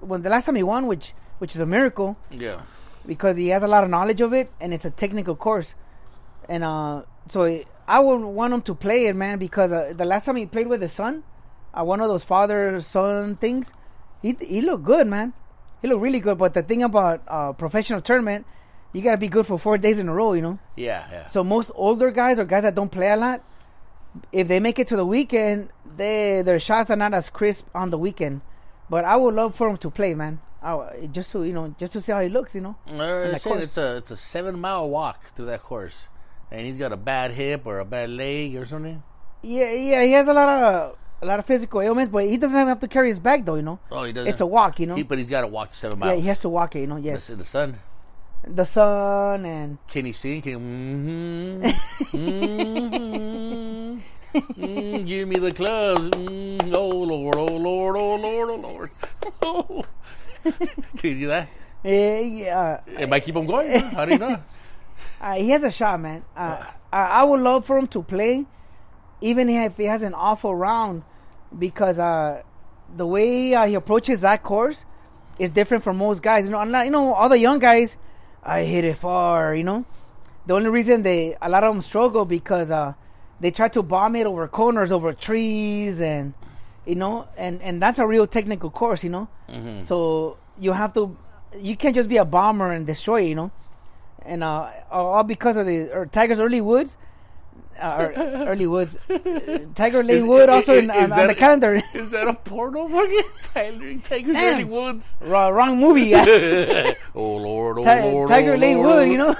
[0.00, 2.60] when the last time he won, which which is a miracle Yeah.
[3.06, 5.74] because he has a lot of knowledge of it and it's a technical course.
[6.48, 10.24] And uh, so I would want him to play it, man, because uh, the last
[10.26, 11.24] time he played with his son,
[11.74, 13.72] uh, one of those father son things,
[14.22, 15.32] he he looked good, man.
[15.82, 16.38] He looked really good.
[16.38, 18.46] But the thing about uh, professional tournament,
[18.92, 20.58] you gotta be good for four days in a row, you know.
[20.76, 21.04] Yeah.
[21.12, 21.26] Yeah.
[21.28, 23.42] So most older guys or guys that don't play a lot,
[24.32, 27.90] if they make it to the weekend, they their shots are not as crisp on
[27.90, 28.40] the weekend.
[28.88, 30.40] But I would love for him to play, man.
[31.12, 32.76] Just to you know, just to see how he looks, you know.
[32.88, 36.08] Uh, said it's a it's a seven mile walk through that course,
[36.50, 39.02] and he's got a bad hip or a bad leg or something.
[39.42, 42.66] Yeah, yeah, he has a lot of a lot of physical ailments, but he doesn't
[42.66, 43.78] have to carry his bag though, you know.
[43.90, 44.28] Oh, he doesn't.
[44.28, 44.96] It's a walk, you know.
[44.96, 46.16] He, but he's got to walk seven miles.
[46.16, 46.96] yeah, he has to walk it, you know.
[46.96, 47.30] Yes.
[47.30, 47.78] In the sun.
[48.46, 50.42] the sun and Can he sing?
[50.42, 52.16] Can he, mm-hmm,
[52.76, 53.98] mm-hmm,
[54.60, 56.00] mm, give me the clubs.
[56.10, 58.90] Mm, oh Lord, oh Lord, oh Lord,
[59.42, 59.86] oh Lord.
[60.96, 61.48] Can you do that?
[61.84, 62.80] yeah, yeah.
[62.86, 63.80] It might keep him going.
[63.80, 64.42] How do you know?
[65.20, 66.24] Uh, he has a shot, man.
[66.34, 68.46] Uh, I, would love for him to play,
[69.20, 71.02] even if he has an awful round,
[71.58, 72.42] because uh,
[72.94, 74.84] the way uh, he approaches that course
[75.38, 76.46] is different from most guys.
[76.46, 77.96] You know, unlike, you know, all the young guys,
[78.42, 79.54] I hit it far.
[79.54, 79.84] You know,
[80.46, 82.94] the only reason they a lot of them struggle because uh,
[83.40, 86.34] they try to bomb it over corners, over trees, and
[86.86, 89.04] you know, and and that's a real technical course.
[89.04, 89.28] You know,
[89.84, 91.16] so you have to,
[91.58, 93.18] you can't just be a bomber and destroy.
[93.18, 93.50] You know
[94.26, 96.96] and uh, all because of the or Tiger's early woods,
[97.80, 101.82] uh, or early woods, uh, Tiger Lane Wood also in, on, on the calendar.
[101.94, 103.22] Is that a porno fucking
[103.54, 104.54] Tyler Tiger's Damn.
[104.54, 105.16] Early Woods?
[105.20, 106.14] Wrong, wrong movie.
[106.14, 109.36] oh Lord, oh Ti- Lord, Tiger oh, Lane Wood, oh, you know.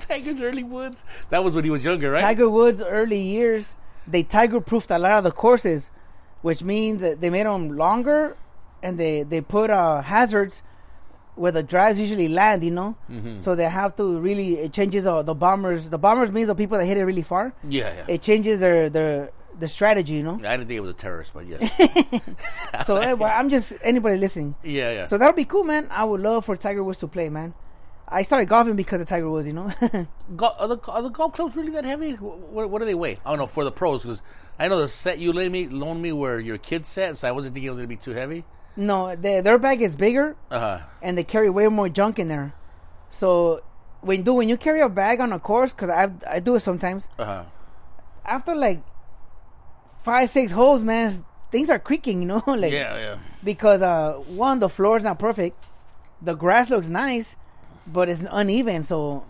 [0.00, 1.04] Tiger's Early Woods.
[1.30, 2.20] That was when he was younger, right?
[2.20, 3.74] Tiger Woods' early years,
[4.06, 5.90] they Tiger proofed a lot of the courses,
[6.46, 8.36] which means that they made them longer,
[8.84, 10.62] and they they put uh, hazards
[11.42, 12.62] where the drives usually land.
[12.68, 13.40] You know, Mm-hmm.
[13.44, 15.80] so they have to really it changes uh, the bombers.
[15.96, 17.44] The bombers means the people that hit it really far.
[17.78, 18.14] Yeah, yeah.
[18.14, 19.14] It changes their their
[19.62, 20.14] the strategy.
[20.20, 20.36] You know.
[20.50, 21.60] I didn't think it was a terrorist, but yes.
[22.86, 24.54] So eh, well, I'm just anybody listening.
[24.62, 25.06] yeah, yeah.
[25.10, 25.88] So that'll be cool, man.
[25.90, 27.54] I would love for Tiger Woods to play, man.
[28.08, 29.72] I started golfing because of Tiger Woods, you know.
[30.36, 32.12] Go- are, the, are the golf clubs really that heavy?
[32.12, 33.18] What, what do they weigh?
[33.26, 34.22] I don't know for the pros because
[34.58, 37.32] I know the set you loaned me loaned me were your kids set, so I
[37.32, 38.44] wasn't thinking it was gonna be too heavy.
[38.76, 40.78] no, their their bag is bigger Uh huh.
[41.02, 42.54] and they carry way more junk in there.
[43.10, 43.60] So
[44.02, 46.60] when do when you carry a bag on a course, because I I do it
[46.60, 47.08] sometimes.
[47.18, 47.44] Uh huh.
[48.24, 48.82] After like
[50.04, 53.18] five six holes, man, things are creaking, you know, like Yeah, yeah.
[53.42, 55.56] because uh one the floor is not perfect,
[56.22, 57.36] the grass looks nice,
[57.86, 58.82] but it's uneven.
[58.82, 59.24] So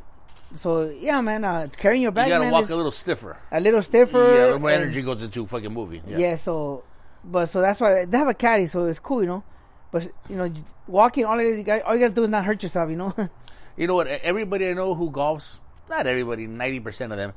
[0.54, 3.36] so yeah, man, uh, carrying your bag, You gotta man, walk a little stiffer.
[3.50, 4.50] a little stiffer.
[4.52, 6.02] Yeah, more and- energy goes into fucking moving.
[6.06, 6.18] Yeah.
[6.18, 6.36] Yeah.
[6.36, 6.84] so,
[7.24, 9.42] but so that's why they have a caddy, so it's cool, you know.
[9.90, 10.52] But you know,
[10.86, 12.96] walking all it is, you got, all you gotta do is not hurt yourself, you
[12.96, 13.14] know.
[13.78, 14.06] You know what?
[14.06, 15.58] Everybody I know who golfs,
[15.90, 17.34] not everybody, ninety percent of them,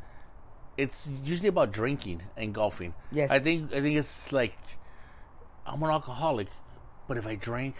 [0.78, 2.94] it's usually about drinking and golfing.
[3.12, 3.30] Yes.
[3.30, 4.58] I think I think it's like
[5.66, 6.48] I'm an alcoholic,
[7.10, 7.76] but if I drink,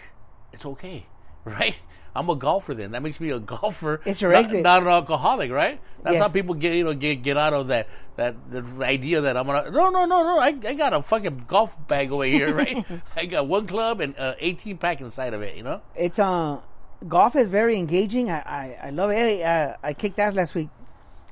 [0.52, 1.06] it's okay,
[1.46, 1.76] right?
[2.14, 2.90] I'm a golfer then.
[2.92, 4.00] That makes me a golfer.
[4.04, 4.62] It's your not, exit.
[4.62, 5.80] not an alcoholic, right?
[6.02, 6.22] That's Yes.
[6.22, 9.46] how people get you know get get out of that that the idea that I'm
[9.46, 12.84] gonna no no no no I, I got a fucking golf bag over here, right?
[13.16, 15.82] I got one club and uh, 18 pack inside of it, you know.
[15.94, 16.60] it's uh,
[17.06, 18.30] golf is very engaging.
[18.30, 19.42] I I, I love it.
[19.42, 20.68] Uh, I kicked ass last week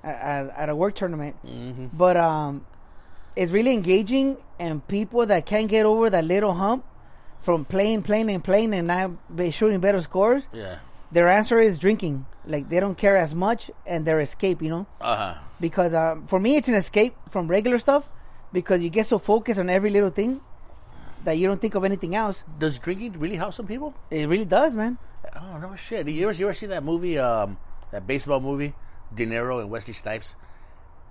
[0.05, 1.87] at, at, at a work tournament, Mm-hmm.
[1.93, 2.64] but um,
[3.37, 6.85] it's really engaging, and people that can't get over that little hump
[7.42, 10.48] from playing, playing, and playing, and not be shooting better scores.
[10.53, 10.79] Yeah.
[11.11, 12.27] their answer is drinking.
[12.46, 14.87] Like they don't care as much, and their escape, you know.
[15.01, 15.35] Uh huh.
[15.61, 18.09] Because um, for me, it's an escape from regular stuff
[18.53, 20.40] because you get so focused on every little thing
[21.24, 22.44] that you don't think of anything else.
[22.59, 23.94] Does drinking really help some people?
[24.11, 24.98] It really does, man.
[25.35, 26.07] Oh no shit!
[26.09, 27.18] You ever you ever see that movie?
[27.18, 27.59] Um,
[27.90, 28.72] that baseball movie,
[29.14, 30.37] De Niro and Wesley Snipes,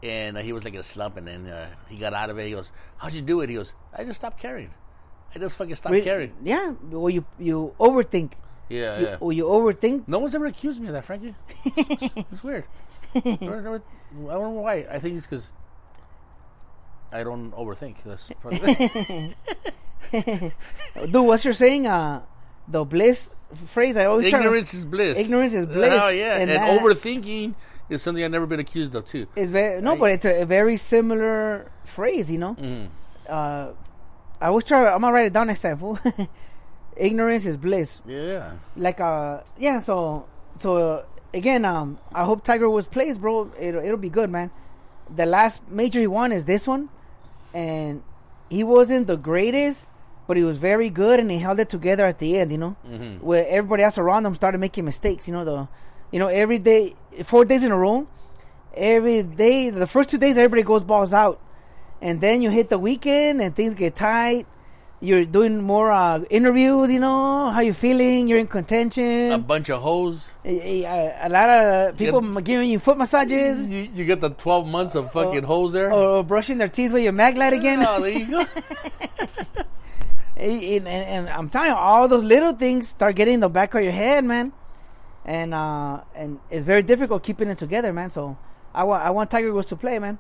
[0.02, 2.38] and uh, he was like in a slump, and then uh, he got out of
[2.40, 2.46] it.
[2.46, 4.72] He goes, "How'd you do it?" He goes, "I just stopped caring.
[5.36, 6.74] I just fucking stopped Re- caring." Yeah.
[6.90, 8.32] Well, you you overthink.
[8.70, 9.18] Yeah, You, yeah.
[9.20, 10.08] Well, you overthink.
[10.08, 11.36] No one's ever accused me of that, Frankie.
[11.66, 12.66] it's weird.
[13.16, 13.42] I don't
[14.12, 14.74] know I why.
[14.92, 15.54] I think it's because
[17.12, 17.96] I don't overthink.
[18.06, 19.36] That's probably
[20.12, 20.54] it.
[21.12, 21.88] Dude, what's your saying?
[21.88, 22.24] Uh,
[22.68, 23.30] the bliss
[23.68, 25.18] phrase I always try to- ignorance is bliss.
[25.18, 27.56] Ignorance is bliss, Oh yeah, and and, that- overthinking
[27.90, 29.28] is something I've never been accused of too.
[29.36, 30.00] It's very no, Right.
[30.00, 32.56] but it's a, a very similar phrase, you know.
[32.56, 32.90] Mm.
[33.28, 33.70] Uh,
[34.40, 34.88] I was trying.
[34.94, 35.78] I'm gonna write it down next time.
[35.78, 36.00] Fool.
[36.98, 38.02] Ignorance is bliss.
[38.08, 38.54] Yeah.
[38.76, 39.82] Like uh, yeah.
[39.82, 40.26] So
[40.60, 43.52] so uh, again, um, I hope Tiger was plays, bro.
[43.60, 44.52] It'll it'll be good, man.
[45.16, 46.90] The last major he won is this one,
[47.54, 48.02] and
[48.50, 49.86] he wasn't the greatest,
[50.28, 52.52] but he was very good, and he held it together at the end.
[52.52, 53.22] You know, Mhm.
[53.22, 55.28] where everybody else around him started making mistakes.
[55.28, 55.68] You know the,
[56.12, 56.96] you know every day,
[57.26, 58.08] four days in a row,
[58.76, 61.40] every day, the first two days everybody goes balls out,
[62.02, 64.46] and then you hit the weekend and things get tight.
[65.00, 66.92] You're doing more uh, interviews.
[66.92, 68.28] You know how you feeling.
[68.28, 69.32] You're in contention.
[69.32, 70.26] A bunch of hoes.
[70.44, 72.36] a, a- a lot of people Yep.
[72.38, 75.94] m giving you foot massages You, you get the 12 months of fucking hoes there.
[75.94, 77.86] or brushing their teeth with your maglite again.
[77.88, 78.46] Oh, there you go.
[80.36, 83.74] and, and, and I'm telling you, all those little things start getting in the back
[83.76, 84.52] of your head, man.
[85.26, 88.10] And uh, and it's very difficult keeping it together, man.
[88.10, 88.38] So
[88.74, 90.18] I want I want Tiger Woods to play, man.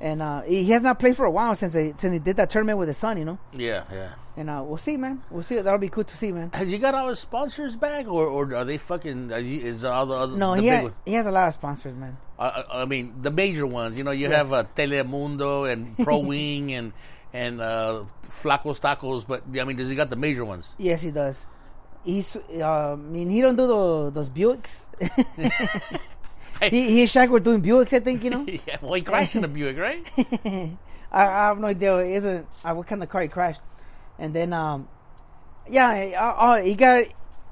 [0.00, 2.36] And uh, he he has not played for a while since they, since he did
[2.36, 3.38] that tournament with his son, you know.
[3.52, 4.10] yeah, yeah.
[4.36, 5.24] And uh, we'll see, man.
[5.30, 5.56] We'll see.
[5.56, 6.50] That'll be cool to see, man.
[6.54, 9.32] Has he got all his sponsors back, or, or are they fucking?
[9.32, 10.36] Are you, is all the other?
[10.36, 12.16] No, the he big ha- one- he has a lot of sponsors, man.
[12.38, 13.98] I mean, the major ones.
[13.98, 14.36] You know, you Yes.
[14.36, 16.92] have uh, Telemundo and Pro Wing and
[17.32, 20.74] and uh, Flacos Tacos, but I mean, does he got the major ones?
[20.78, 21.44] Yes, he does.
[22.04, 22.36] He's.
[22.36, 24.82] Uh, I mean, he don't do the, those Buicks.
[26.62, 28.24] he he and Shaq were doing Buicks, I think.
[28.24, 28.46] You know.
[28.66, 30.06] yeah, well, he crashed in a Buick, right?
[31.10, 31.96] I, I have no idea.
[31.98, 33.60] It isn't uh, what kind of car he crashed,
[34.18, 34.88] and then um,
[35.68, 37.04] yeah, uh, uh, he got.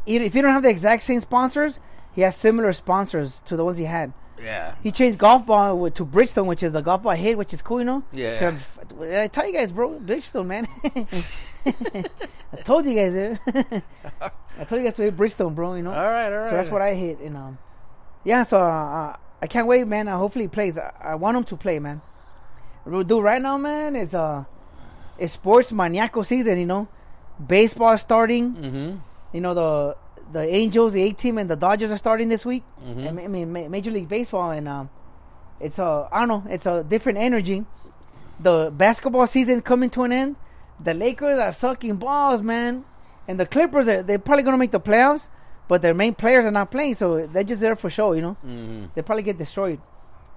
[0.06, 1.80] If you don't have the exact same sponsors,
[2.14, 4.12] he has similar sponsors to the ones he had.
[4.40, 4.74] Yeah.
[4.82, 7.62] He changed golf ball to Bridgestone, which is the golf ball I hate, which is
[7.62, 8.04] cool, you know.
[8.12, 8.56] Yeah.
[9.00, 9.98] I tell you guys, bro?
[9.98, 10.68] Bridgestone, man.
[12.52, 13.36] I told you guys, eh?
[14.58, 15.74] I told you guys to hit Bridgestone, bro.
[15.74, 15.90] You know.
[15.90, 16.50] All right, all right.
[16.50, 17.58] So that's what I hit, and um,
[18.26, 18.42] yeah.
[18.42, 20.08] So uh, I can't wait, man.
[20.08, 20.76] Uh, hopefully he plays.
[20.78, 22.02] I, I want him to play, man.
[22.84, 24.44] Dude, right now, man, it's uh,
[25.18, 26.58] it's sports maniaco season.
[26.58, 26.88] You know,
[27.54, 28.54] baseball starting.
[28.54, 28.90] Mm-hmm.
[29.32, 29.96] You know the
[30.32, 32.64] the Angels, the A team, and the Dodgers are starting this week.
[32.84, 33.08] Mhm.
[33.08, 34.90] I mean, I mean, Ma- Major League Baseball, and um,
[35.60, 37.64] it's a I don't know, it's a different energy.
[38.40, 40.36] The basketball season coming to an end.
[40.78, 42.84] The Lakers are sucking balls, man,
[43.26, 45.28] and the Clippers are they're probably gonna make the playoffs,
[45.68, 48.12] but their main players are not playing, so they're just there for show.
[48.12, 48.84] You know, Mm-hmm.
[48.94, 49.80] they probably get destroyed.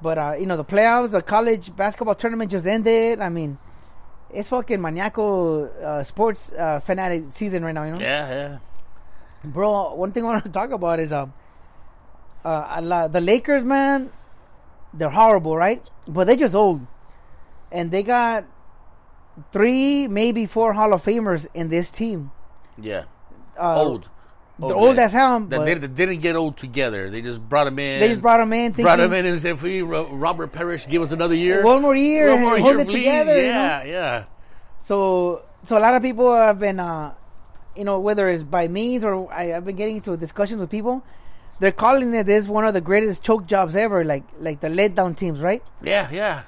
[0.02, 3.20] But uh, you know, the playoffs, the college basketball tournament just ended.
[3.20, 3.58] I mean,
[4.34, 7.84] it's fucking maniacal uh, sports uh, fanatic season right now.
[7.84, 8.00] You know.
[8.00, 8.58] Yeah, yeah.
[9.44, 11.34] Bro, one thing I want to talk about is um,
[12.46, 14.10] uh, the Lakers, man,
[14.94, 15.84] they're horrible, right?
[16.08, 16.82] But they're just old,
[17.72, 18.46] and they got
[19.52, 22.32] three, maybe four Hall of Famers in this team.
[22.78, 23.04] Yeah.
[23.58, 24.10] Uh, old.
[24.60, 25.04] They're old yeah.
[25.04, 27.10] as hell, That they, they didn't get old together.
[27.10, 28.00] They just brought him in.
[28.02, 28.72] they just brought them in.
[28.74, 31.63] Thinking, brought him in and said, "Please, Ro- Robert Parish, give us another year.
[31.63, 33.36] One more year, One more and hold it please." together.
[33.38, 33.48] you know?
[33.48, 34.24] Yeah, yeah.
[34.86, 37.13] So, so a lot of people have been, uh,
[37.76, 41.04] you know, whether it's by means or I, I've been getting into discussions with people.
[41.60, 45.15] They're calling it this one of the greatest choke jobs ever, like like the letdown
[45.15, 45.63] teams, right?
[45.82, 46.43] Yeah, yeah.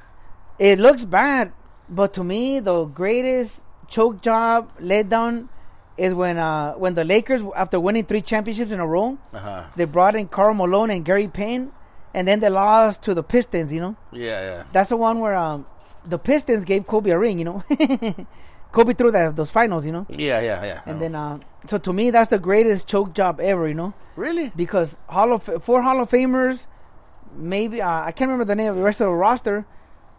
[0.60, 1.52] It looks bad,
[1.90, 5.50] but to me, the greatest choke job letdown
[5.98, 9.64] is when uh, when the Lakers, after winning three championships in a row, Uh huh.
[9.76, 11.72] they brought in Karl Malone and Gary Payne,
[12.14, 13.74] and then they lost to the Pistons.
[13.74, 14.64] You know, Yeah, yeah.
[14.72, 15.66] that's the one where um,
[16.06, 17.40] the Pistons gave Kobe a ring.
[17.40, 17.64] You know,
[18.72, 19.86] Kobe threw that those finals.
[19.86, 20.82] You know, Yeah, yeah, yeah.
[20.86, 23.68] and then uh, so to me, that's the greatest choke job ever.
[23.68, 24.52] You know, really?
[24.56, 26.68] because Hall of four Hall of Famers,
[27.36, 29.66] maybe uh, I can't remember the name of the rest of the roster.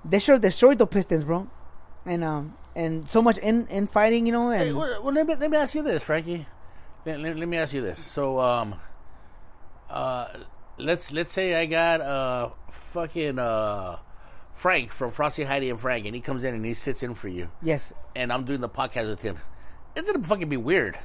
[0.04, 1.48] They should have destroyed the Pistons, bro,
[2.04, 5.34] and um and so much in in fighting, you know, and Hey, well, let me
[5.34, 6.46] let me ask you this, Frankie.
[7.04, 7.98] Let, let, let me ask you this.
[7.98, 8.76] So, um,
[9.90, 10.28] uh,
[10.78, 13.98] let's let's say I got uh fucking uh
[14.54, 17.28] Frank from Frosty Heidi and Frank, and he comes in and he sits in for
[17.28, 19.38] you, yes, and I'm doing the podcast with him.
[19.96, 20.98] It's gonna fucking be weird.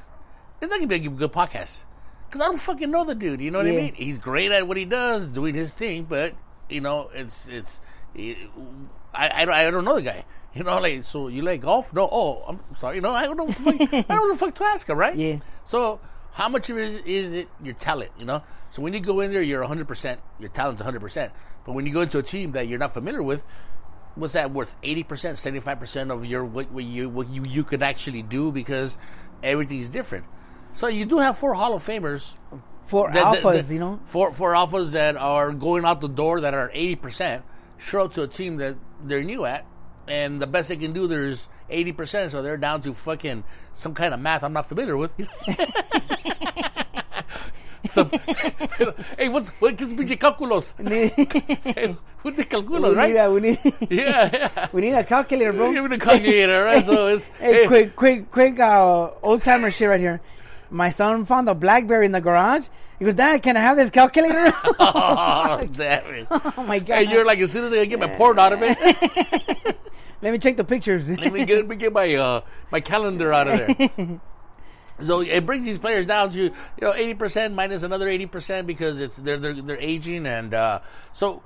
[0.60, 1.78] It's not gonna be a good podcast.
[2.26, 3.40] Because I don't fucking know the dude.
[3.40, 3.76] You know what I Yeah.
[3.80, 3.94] mean?
[3.94, 6.34] He's great at what he does, doing his thing, but
[6.68, 7.80] you know, it's it's.
[8.14, 8.36] It,
[9.14, 10.24] I, I, I don't know the guy.
[10.54, 11.92] You know, like, so you like golf?
[11.92, 13.00] No, oh, I'm sorry.
[13.00, 15.14] No, I don't know I don't know the fuck to ask him, right?
[15.14, 15.38] Yeah.
[15.64, 16.00] So,
[16.32, 18.42] how much is is it your talent, you know?
[18.70, 21.30] So, when you go in there, you're 100%, your talent's 100%.
[21.64, 23.42] But when you go into a team that you're not familiar with,
[24.14, 24.74] what's that worth?
[24.82, 28.98] 80%, 75% of your what, what you what you, you could actually do because
[29.42, 30.24] everything's different.
[30.72, 32.32] So, you do have four Hall of Famers.
[32.86, 34.00] Four that, alphas, that, that, you know?
[34.06, 37.42] Four, four alphas that are going out the door that are 80%.
[37.78, 39.64] Schroeder to a team that they're new at,
[40.06, 43.94] and the best they can do there is 80%, so they're down to fucking some
[43.94, 45.10] kind of math I'm not familiar with.
[47.86, 48.10] some,
[49.18, 50.74] hey, what's what is pinche cálculos?
[52.22, 53.12] what the calculos, we right?
[53.12, 53.58] Need a, we need,
[53.90, 55.70] yeah, yeah, we need a calculator, bro.
[55.70, 56.84] We need a calculator, right?
[56.84, 57.66] So it's hey, hey.
[57.66, 60.20] quick, quick, quick, uh, old timer shit right here.
[60.70, 62.66] My son found a BlackBerry in the garage.
[62.98, 64.52] He goes, Dad, can I have this calculator?
[64.80, 66.26] Oh, damn it!
[66.30, 66.96] oh my god!
[67.06, 68.76] Hey, you're like as soon as I get my porn out of it.
[70.22, 71.08] Let me check the pictures.
[71.08, 72.40] Let me get, let me get my uh,
[72.72, 74.20] my calendar out of there.
[75.00, 78.66] So it brings these players down to you know eighty percent minus another eighty percent
[78.66, 80.80] because it's they're they're, they're aging and uh,
[81.12, 81.42] so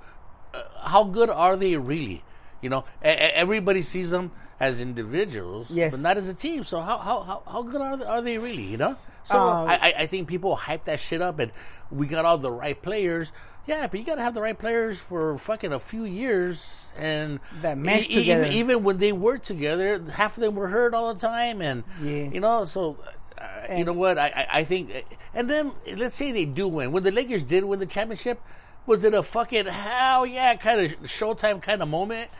[0.54, 2.24] uh, how good are they really?
[2.62, 5.90] You know, a- a- everybody sees them as individuals, Yes.
[5.92, 6.64] but not as a team.
[6.64, 8.62] So how how how, how good are they, are they really?
[8.64, 11.52] You know, so Uh, I I- think people hype that shit up and
[11.90, 13.32] we got all the right players.
[13.66, 17.38] Yeah, but you got to have the right players for fucking a few years and
[17.60, 18.42] That mesh e- together.
[18.46, 21.84] Even, even when they worked together, half of them were hurt all the time, and
[22.00, 22.24] Yeah.
[22.32, 22.96] you know, so
[23.38, 24.18] uh, you know what?
[24.18, 26.90] I, I I think, and then let's say they do win.
[26.90, 28.40] When the Lakers did win the championship,
[28.84, 32.30] was it a fucking hell yeah kind of Showtime kind of moment?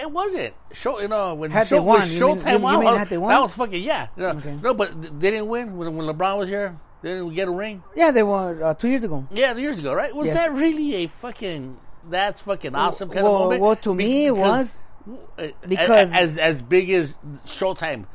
[0.00, 0.54] It wasn't.
[0.72, 3.30] Show you know when Had show, they won, when Showtime won, had they won?
[3.30, 4.08] that was fucking yeah.
[4.16, 4.56] No, Okay.
[4.62, 6.78] no, but they didn't win when when LeBron was here.
[7.02, 7.82] They didn't get a ring.
[7.94, 9.26] yeah, they won uh, two years ago.
[9.30, 10.14] Yeah, two years ago, right?
[10.14, 10.36] Was Yes.
[10.36, 11.78] that really a fucking?
[12.08, 13.62] That's fucking awesome kind well- of moment.
[13.62, 14.76] well, to me it was-
[15.38, 18.06] uh, because- as as big as Showtime.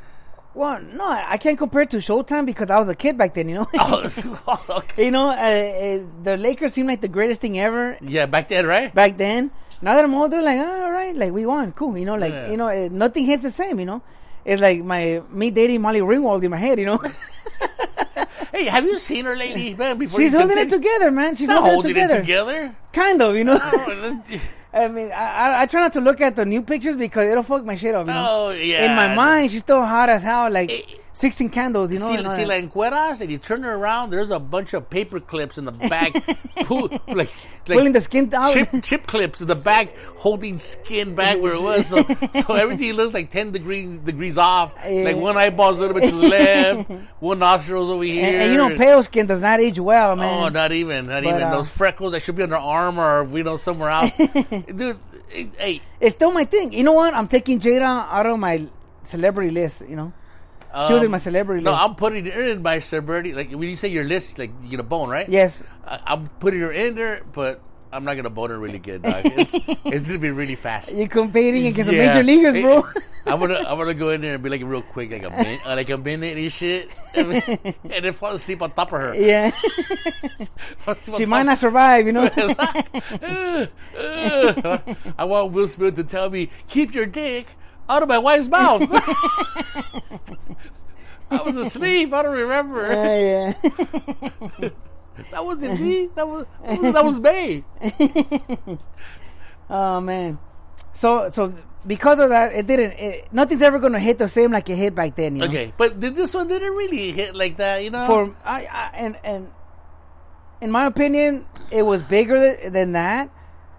[0.54, 3.34] Well, no, I I can't compare it to Showtime because I was a kid back
[3.34, 3.48] then.
[3.48, 5.04] You know, Oh, okay.
[5.06, 8.64] you know, uh, uh, the Lakers seemed like the greatest thing ever Yeah, back then,
[8.66, 8.94] right?
[8.94, 9.50] back then.
[9.82, 11.96] Now that I'm older, like, oh, all right, like we won, cool.
[11.98, 12.50] You know, like Yeah.
[12.50, 13.78] you know, uh, nothing hits the same.
[13.80, 14.02] You know,
[14.44, 16.78] it's like my me dating Molly Ringwald in my head.
[16.78, 17.02] You know,
[18.52, 19.74] Hey, have you seen her lady?
[19.78, 19.98] man?
[19.98, 21.34] Before she's holding it together, man.
[21.34, 22.74] She's holding, it together, it together.
[22.92, 23.36] kind of.
[23.36, 23.58] You know.
[23.60, 24.22] Oh,
[24.72, 27.64] I mean, I, I try not to look at the new pictures because it'll fuck
[27.64, 28.06] my shit up.
[28.06, 28.26] You know?
[28.28, 28.86] Oh, yeah.
[28.86, 30.82] In my mind, she's still hot as hell, like Eh,
[31.14, 31.92] 16 candles.
[31.92, 32.08] You know.
[32.08, 34.10] See, see la encueras, and you turn her around.
[34.10, 36.12] There's a bunch of paper clips in the back,
[36.66, 37.30] pull, like, like
[37.66, 38.52] Pulling the skin out.
[38.52, 41.86] chip chip clips in the back, holding skin back where it was.
[41.86, 42.02] So,
[42.46, 44.74] so everything looks like ten degrees degrees off.
[44.84, 45.04] Yeah.
[45.04, 48.24] Like one eyeball's a little bit to the left, one nostril's over here.
[48.26, 50.44] and, and you know, pale skin does not age well, man.
[50.44, 52.98] Oh, not even, not But, even uh, those freckles that should be on her arm
[52.98, 54.98] or we know somewhere else, dude.
[55.30, 56.72] Hey, It's still my thing.
[56.72, 57.14] You know what?
[57.14, 58.68] I'm taking Jada out of my
[59.04, 59.82] celebrity list.
[59.88, 60.12] You know,
[60.86, 61.82] she was in um, my celebrity No, list.
[61.84, 63.32] I'm putting her in my celebrity.
[63.32, 65.28] Like when you say your list, like you get a bone, right?
[65.28, 65.62] yes.
[65.86, 67.60] I, I'm putting her in there, but
[67.92, 69.22] I'm not gonna bone her really good, dog.
[69.24, 70.92] It's, it's gonna be really fast.
[70.92, 72.14] You're competing against the Yeah.
[72.14, 72.86] major leaguers, bro.
[73.26, 75.60] I'm gonna I'm gonna go in there and be like real quick, like a minute,
[75.64, 79.14] uh, like a minute and shit, and then fall asleep on top of her.
[79.14, 79.50] yeah.
[80.80, 82.28] Fall asleep on she might not survive, you know.
[83.96, 87.46] I want Will Smith to tell me, keep your dick
[87.88, 88.82] out of my wife's mouth.
[91.30, 92.12] I was asleep.
[92.12, 92.84] I don't remember.
[92.94, 93.54] Oh, yeah,
[94.58, 94.68] yeah.
[95.30, 96.08] That wasn't me.
[96.16, 97.64] That was that was, that was me.
[99.70, 100.38] oh man.
[100.94, 101.52] So so
[101.86, 102.92] because of that, it didn't.
[102.92, 105.36] It, nothing's ever gonna hit the same like it hit back then.
[105.36, 105.48] You know?
[105.48, 108.06] Okay, but did this one didn't really hit like that, you know?
[108.06, 109.52] For I, I and and
[110.60, 113.30] in my opinion, it was bigger than that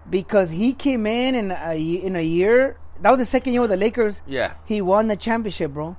[0.08, 2.78] because he came in in a in a year.
[3.02, 4.22] That was the second year with the Lakers.
[4.26, 5.98] yeah, he won the championship, bro.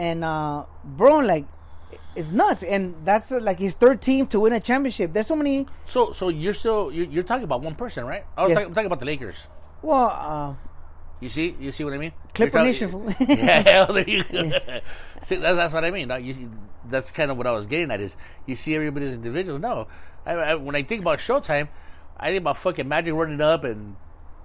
[0.00, 1.44] And uh, bro, like,
[2.16, 2.62] it's nuts.
[2.62, 5.12] And that's uh, like his third team to win a championship.
[5.12, 5.66] There's so many.
[5.84, 8.24] so so you're still you're, you're talking about one person, right?
[8.36, 8.56] I was Yes.
[8.58, 9.46] talking, I'm talking about the Lakers.
[9.82, 10.54] Well, uh,
[11.20, 12.12] You see, you see what I mean?
[12.32, 14.40] Clipper You're Nation, talking- yeah, hell, there you go.
[15.22, 16.08] see, that's, that's what I mean.
[16.24, 16.50] You,
[16.88, 18.00] that's kind of what I was getting at.
[18.00, 19.60] Is you see everybody as individuals?
[19.60, 19.86] No,
[20.24, 21.68] I, I, when I think about Showtime,
[22.16, 23.96] I think about fucking Magic running up and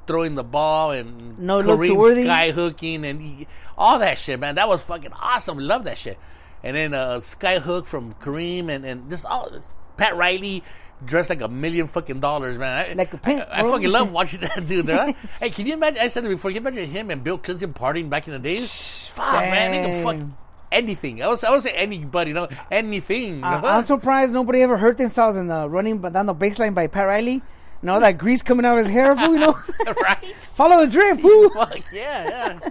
[0.08, 2.24] throwing the ball and No Kareem too worthy.
[2.24, 3.48] sky hooking and he-
[3.78, 4.56] all that shit, man.
[4.56, 5.58] That was fucking awesome.
[5.60, 6.18] Love that shit.
[6.64, 9.50] And then uh, sky hook from Kareem and, and just all
[9.98, 10.64] Pat Riley
[11.04, 12.92] dressed like a million fucking dollars, man.
[12.92, 14.86] I, Like a pimp, I, I fucking love watching that dude.
[14.88, 15.14] There.
[15.40, 16.00] hey, can you imagine?
[16.00, 16.52] I said it before.
[16.52, 19.08] Can you imagine him and Bill Clinton partying back in the days?
[19.12, 20.30] Fuck, man, they can fuck.
[20.72, 21.22] Anything.
[21.22, 23.44] I was I would say anybody, you know, anything.
[23.44, 27.08] I, I'm surprised nobody ever hurt themselves in the running down the baseline by Pat
[27.08, 27.42] Riley.
[27.82, 29.58] And all that grease coming out of his hair, fool, you know?
[30.04, 30.36] right?
[30.56, 31.50] Follow the drip, fool.
[31.54, 32.28] Fuck yeah,
[32.62, 32.70] yeah.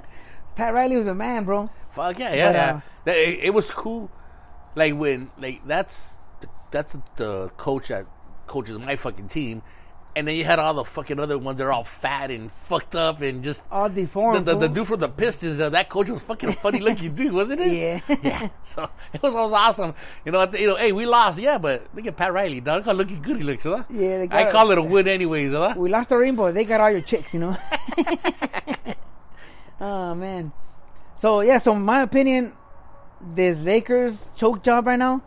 [0.57, 1.71] Pat Riley was a man, bro.
[1.91, 2.75] Fuck yeah, yeah, But, yeah.
[2.77, 4.11] uh, That- it, it was cool.
[4.75, 6.19] Like when, like that's
[6.73, 8.07] that's the coach that
[8.49, 9.63] coaches my fucking team,
[10.17, 12.95] and then you had all the fucking other ones that are all fat and fucked
[12.95, 14.47] up and just All deformed.
[14.47, 14.75] the, the fool.
[14.75, 15.59] dude from the Pistons.
[15.59, 17.73] Uh, that coach was fucking a funny looking dude, wasn't it?
[18.09, 18.17] Yeah.
[18.23, 18.49] yeah.
[18.63, 19.95] So it was, it was awesome.
[20.25, 22.79] You know, you know, hey, we lost, yeah, but look at Pat Riley, dog.
[22.79, 23.85] Look how looking good he looks, huh?
[23.91, 25.75] Yeah, they I call it a win, anyways, huh?
[25.77, 26.53] We lost the rainbow.
[26.53, 27.57] They got all your chicks, you know.
[29.81, 30.53] oh man.
[31.21, 32.53] So yeah, so in my opinion,
[33.21, 35.23] this Lakers choke job right now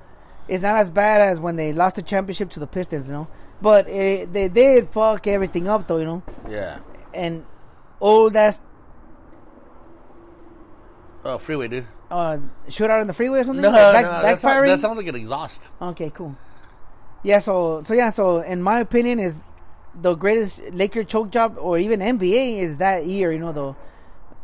[0.48, 3.28] is not as bad as when they lost the championship to the Pistons, you know.
[3.62, 6.24] But it, they did fuck everything up, though, you know.
[6.50, 6.80] Yeah.
[7.14, 7.44] And
[8.00, 8.62] old ass
[11.26, 11.86] Oh, freeway, dude.
[12.10, 12.38] uh,
[12.70, 13.62] shootout in the freeway or something.
[13.62, 15.64] No, Like back, no, that, sound, that sounds like an exhaust.
[15.82, 16.36] Okay, cool.
[17.24, 19.44] Yeah, so so yeah, so in my opinion is
[20.00, 23.76] the greatest Laker choke job or even NBA is that year, you know, the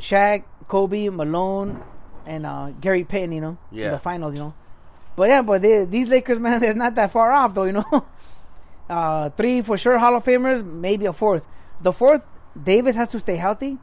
[0.04, 1.82] Shaq, Kobe, Malone,
[2.26, 3.92] and uh, Gary Payton, you know, in Yeah.
[3.92, 4.54] the finals, you know.
[5.16, 8.06] But yeah, but they, these Lakers, man, they're not that far off, though, you know.
[8.98, 11.46] Uh, three for sure Hall of Famers, maybe a fourth.
[11.82, 12.24] The fourth,
[12.72, 13.78] Davis has to stay healthy,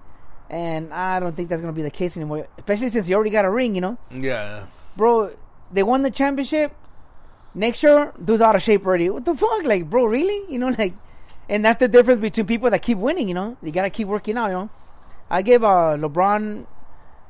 [0.49, 3.45] and I don't think that's gonna be the case anymore, especially since he already got
[3.45, 4.67] a ring, you know Yeah.
[4.97, 5.33] bro,
[5.73, 6.71] they won the championship.
[7.55, 9.11] Next year, dude's out of shape already.
[9.11, 9.65] What the fuck?
[9.65, 10.41] Like, bro, really?
[10.53, 10.95] You know, like,
[11.49, 13.57] and that's the difference between people that keep winning, you know?
[13.63, 14.71] You gotta keep working out, you know?
[15.29, 16.43] I give uh, LeBron,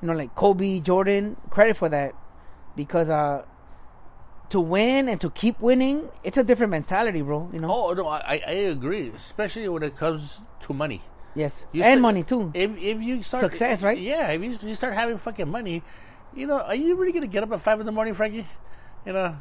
[0.03, 2.15] you know, like Kobe, Jordan, credit for that.
[2.77, 3.45] Because uh,
[4.51, 7.71] to win and to keep winning, it's a different mentality, bro, you know?
[7.73, 11.01] Oh no, I, I agree, especially when it comes to money.
[11.35, 11.65] yes.
[11.73, 12.51] You and st- money, too.
[12.55, 13.99] If if you start Success, right?
[13.99, 15.83] Yeah, if you, you start having fucking money,
[16.35, 18.47] you know, are you really gonna get up at five in the morning, Frankie?
[19.07, 19.37] You know,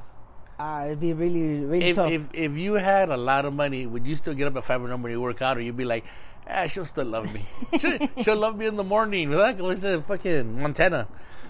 [0.59, 2.11] Uh, it'd be really, really if tough.
[2.11, 4.81] if if you had a lot of money, would you still get up at five
[4.83, 6.03] in the morning to work out, or you'd be like,
[6.49, 7.41] ah, she'll still love me.
[7.79, 9.31] she'll, she'll love me in the morning.
[9.31, 11.07] Like always said, fucking Montana.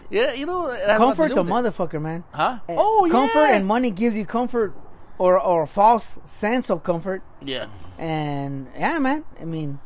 [0.09, 1.53] Yeah, you know, comfort has nothing to a with it.
[1.53, 2.23] motherfucker, man.
[2.33, 2.59] Huh?
[2.67, 3.19] Uh, Oh, comfort yeah.
[3.33, 4.73] Comfort and money gives you comfort
[5.17, 7.21] or, or a false sense of comfort.
[7.41, 7.67] Yeah.
[7.97, 9.23] And yeah, man.
[9.39, 9.79] I mean,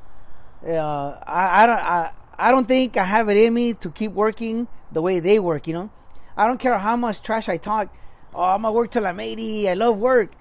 [0.66, 4.12] uh, I I don't I, I don't think I have it in me to keep
[4.14, 5.68] working the way they work.
[5.68, 5.90] You know,
[6.38, 7.94] I don't care how much trash I talk.
[8.34, 9.70] Oh, I'm gonna work till I'm 80.
[9.70, 10.32] I love work.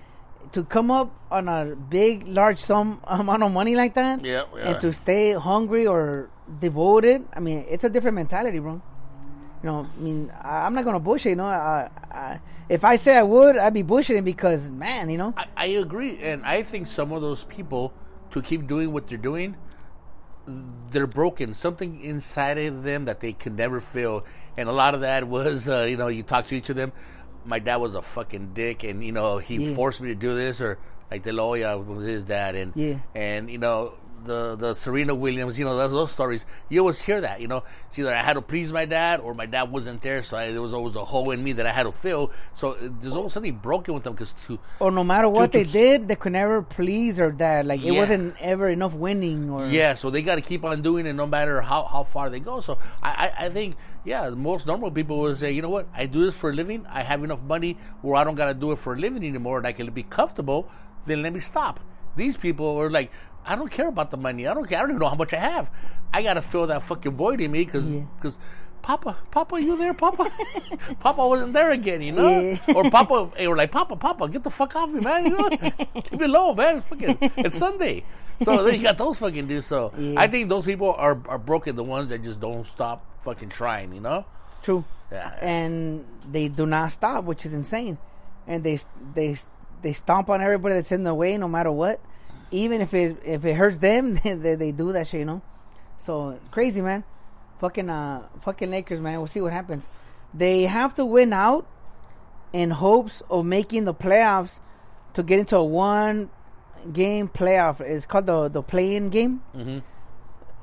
[0.53, 4.69] To come up on a big, large sum amount of money like that, Yeah, yeah.
[4.69, 6.29] and to stay hungry or
[6.61, 8.83] devoted, I mean, it's a different mentality, bro.
[9.63, 11.31] You know, I mean, I, I'm not gonna bullshit.
[11.31, 15.19] You know, I, I, if I say I would, I'd be bullshitting because, man, you
[15.19, 17.93] know, I, I agree, and I think some of those people
[18.33, 19.57] to keep doing what they're doing,
[20.91, 21.55] they're broken.
[21.55, 24.25] Something inside of them that they can never feel,
[24.57, 26.93] and a lot of that was, uh, you know, you talk to each of them.
[27.45, 29.75] My dad was a fucking dick, and you know he Yeah.
[29.77, 30.79] forced me to do this, or
[31.11, 32.99] like De La Hoya with his dad, and Yeah.
[33.15, 33.95] and you know
[34.25, 36.45] the the Serena Williams, you know those, those stories.
[36.69, 37.65] You always hear that, you know.
[37.89, 40.51] It's either I had to please my dad, or my dad wasn't there, so I,
[40.53, 42.33] there was always a hole in me that I had to fill.
[42.55, 45.59] So uh, there's always something broken with them because to or no matter what to-
[45.59, 47.67] they did, they could never please or dad.
[47.67, 51.07] Like it wasn't ever enough winning or Yeah, so they got to keep on doing
[51.07, 52.61] it no matter how, how far they go.
[52.61, 56.07] So I, I, I think, yeah, most normal people would say, you know what, I
[56.07, 56.87] do this for a living.
[56.89, 59.59] I have enough money where I don't got to do it for a living anymore
[59.59, 60.69] and I can be comfortable.
[61.07, 61.81] Then let me stop.
[62.15, 63.11] These people are like,
[63.45, 64.47] I don't care about the money.
[64.47, 64.79] I don't care.
[64.79, 65.71] I don't even know how much I have.
[66.13, 67.87] I got to fill that fucking void in me because.
[67.91, 68.03] Yeah.
[68.83, 70.29] Papa, Papa, you there, Papa?
[71.01, 72.41] Papa wasn't there again, you know.
[72.41, 72.75] Yeah.
[72.75, 75.25] Or Papa, they were like, Papa, Papa, get the fuck off me, man.
[75.27, 75.49] You know,
[75.95, 76.79] leave me alone, man.
[76.79, 78.03] It's fucking, it's Sunday.
[78.41, 79.67] So then you got those fucking dudes.
[79.67, 80.15] So Yeah.
[80.21, 81.77] I think those people are are broken.
[81.77, 84.25] The ones that just don't stop fucking trying, you know.
[84.65, 84.85] true.
[85.13, 85.33] Yeah.
[85.41, 87.99] And they do not stop, which is insane.
[88.49, 88.81] And they
[89.15, 89.37] they
[89.83, 92.01] they stomp on everybody that's in the way, no matter what.
[92.53, 95.43] Even if it if it hurts them, they, they do that shit, you know.
[95.99, 97.03] So crazy, man.
[97.59, 99.19] Fucking uh, fucking Lakers, man.
[99.19, 99.85] We'll see what happens.
[100.35, 101.67] They have to win out
[102.53, 104.61] in hopes of making the playoffs
[105.15, 106.29] to get into a one
[106.93, 107.81] game playoff.
[107.81, 109.43] It's called the the play-in game.
[109.57, 109.83] Mhm.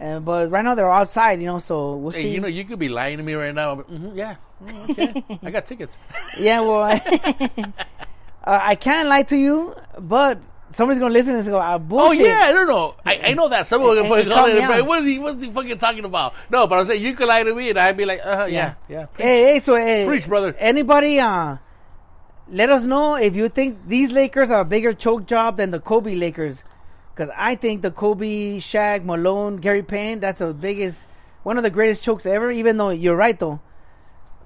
[0.01, 1.59] Uh, but right now they're outside, you know.
[1.59, 2.29] So we'll Hey, see.
[2.33, 3.75] you know, you could be lying to me right now.
[3.75, 5.97] But, mhm, yeah, mm, okay, I got tickets.
[6.37, 6.83] Yeah, well,
[7.63, 7.71] uh,
[8.43, 10.39] I can't lie to you, but
[10.72, 12.95] somebody's gonna listen and go, "Ah, Oh bullshit." yeah, I don't know.
[13.05, 14.59] I, I know that someone gonna fucking call it.
[14.59, 15.20] Like, what is he?
[15.20, 16.34] What's he fucking talking about?
[16.49, 18.45] No, but I'm saying you could lie to me, and I'd be like, uh, huh,
[18.45, 19.07] yeah, yeah.
[19.17, 20.55] Hey, hey, so hey, Preach, brother.
[20.59, 21.57] Anybody, uh,
[22.47, 25.80] let us know if you think these Lakers are a bigger choke job than the
[25.80, 26.63] Kobe Lakers,
[27.13, 31.05] because I think the Kobe, Shaq, Malone, Gary Payne, that's the biggest,
[31.43, 32.51] one of the greatest chokes ever.
[32.51, 33.59] Even though you're right though,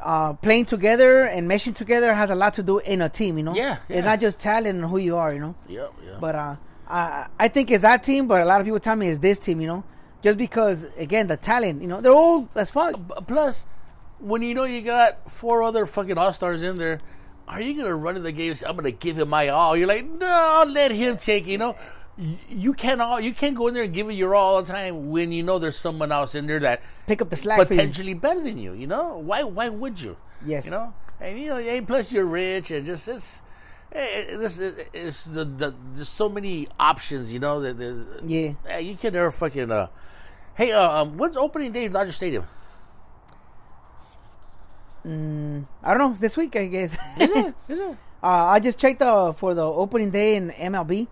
[0.03, 3.37] uh, playing together and meshing together has a lot to do in a team.
[3.37, 3.97] You know, Yeah, yeah.
[3.97, 5.33] it's not just talent and who you are.
[5.33, 6.17] You know, Yep, yeah.
[6.19, 6.55] but uh,
[6.87, 9.39] I I think it's that team, but a lot of people tell me it's this
[9.39, 9.61] team.
[9.61, 9.83] You know,
[10.21, 11.81] just because again the talent.
[11.81, 12.95] You know, they're all as fuck.
[13.27, 13.65] Plus,
[14.19, 16.99] when you know you got four other fucking all stars in there,
[17.47, 18.49] are you gonna run in the game?
[18.51, 19.75] and say, I'm gonna give him my all.
[19.77, 21.47] You're like, no, let him take.
[21.47, 21.75] You know,
[22.49, 25.09] you can't all you can't go in there and give it your all the time
[25.09, 27.67] when you know there's someone else in there that Pick up the slack.
[27.67, 28.73] potentially better than you.
[28.73, 30.17] You know, why why would you?
[30.45, 30.65] Yes.
[30.65, 33.41] You know, and you know, and plus you're rich and just it's.
[33.91, 37.59] eh, This is the, the there's so many options, you know.
[37.61, 38.53] That that- Yeah.
[38.67, 39.71] eh, you can never fucking.
[39.71, 39.87] Uh,
[40.55, 42.45] hey, uh, um, when's opening day in Dodger Stadium?
[45.05, 46.15] I don't know.
[46.17, 46.93] This week, I guess.
[47.19, 47.53] Is it?
[47.67, 47.97] Is it?
[48.23, 51.07] Uh, I just checked uh, for the opening day in MLB.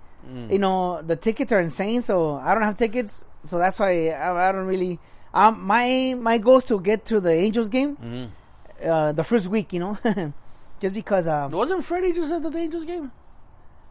[0.50, 4.50] You know, the tickets are insane, so I don't have tickets, so that's why I,
[4.50, 5.00] I don't really.
[5.34, 8.32] Um, my my goal is to get to the Angels game,
[8.84, 9.74] uh, the first week.
[9.74, 9.98] You know,
[10.80, 13.12] just because uh, Wasn't Freddie just at the Angels game?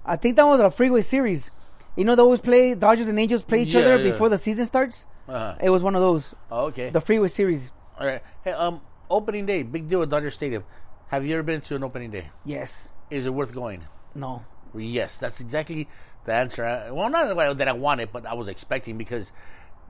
[0.04, 1.50] I think that was a freeway series.
[1.96, 4.12] You know, they always play Dodgers and Angels play each Yeah, other yeah.
[4.12, 5.06] before the season starts.
[5.28, 5.54] Uh-huh.
[5.60, 6.90] It was one of those, Oh, okay.
[6.90, 7.70] the freeway series.
[7.98, 8.22] All right.
[8.42, 10.64] Hey, um, opening day, big deal at Dodger Stadium.
[11.08, 12.30] Have you ever been to an opening day?
[12.44, 13.84] Yes, Is it worth going?
[14.14, 15.88] no, Yes, that's exactly
[16.24, 16.90] the answer.
[16.92, 19.32] Well, not that I- that I wanted, but I was expecting because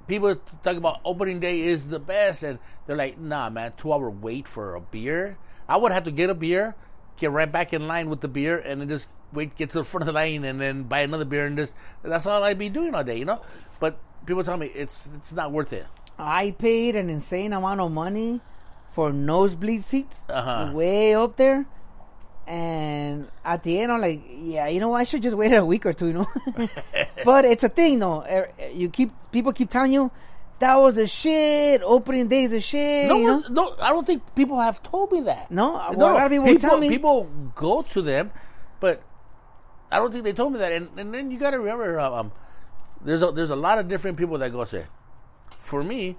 [0.07, 4.11] people talk about opening day is the best, and they're like, "Nah, man, two hour
[4.11, 5.37] wait for a beer."
[5.69, 6.75] I would have to get a beer,
[7.17, 9.85] get right back in line with the beer, and then just wait, get to the
[9.91, 12.69] front of the line, and then buy another beer, and just that's all I'd be
[12.69, 13.41] doing all day, you know.
[13.79, 15.87] But people tell me it's it's not worth it.
[16.19, 18.41] I paid an insane amount of money
[18.93, 20.73] for nosebleed seats, Uh-huh.
[20.75, 21.67] way up there.
[22.51, 24.93] And at the end, I'm like, yeah, you know.
[24.93, 26.27] I should just wait a week or two, you know.
[27.25, 28.27] but it's a thing, though.
[28.75, 30.11] You keep people keep telling you
[30.59, 31.81] that was the shit.
[31.85, 33.09] Opening day is the shit.
[33.09, 33.45] No, you know?
[33.51, 35.51] no, I don't think people have told me that.
[35.53, 38.33] No, well, a lot of people people, tell me- people go to them,
[38.81, 39.01] but
[39.91, 40.73] I don't think they told me that.
[40.73, 42.33] And, and then you got to remember, uh, um,
[43.01, 44.89] there's a, there's a lot of different people that go there.
[45.59, 46.17] For me,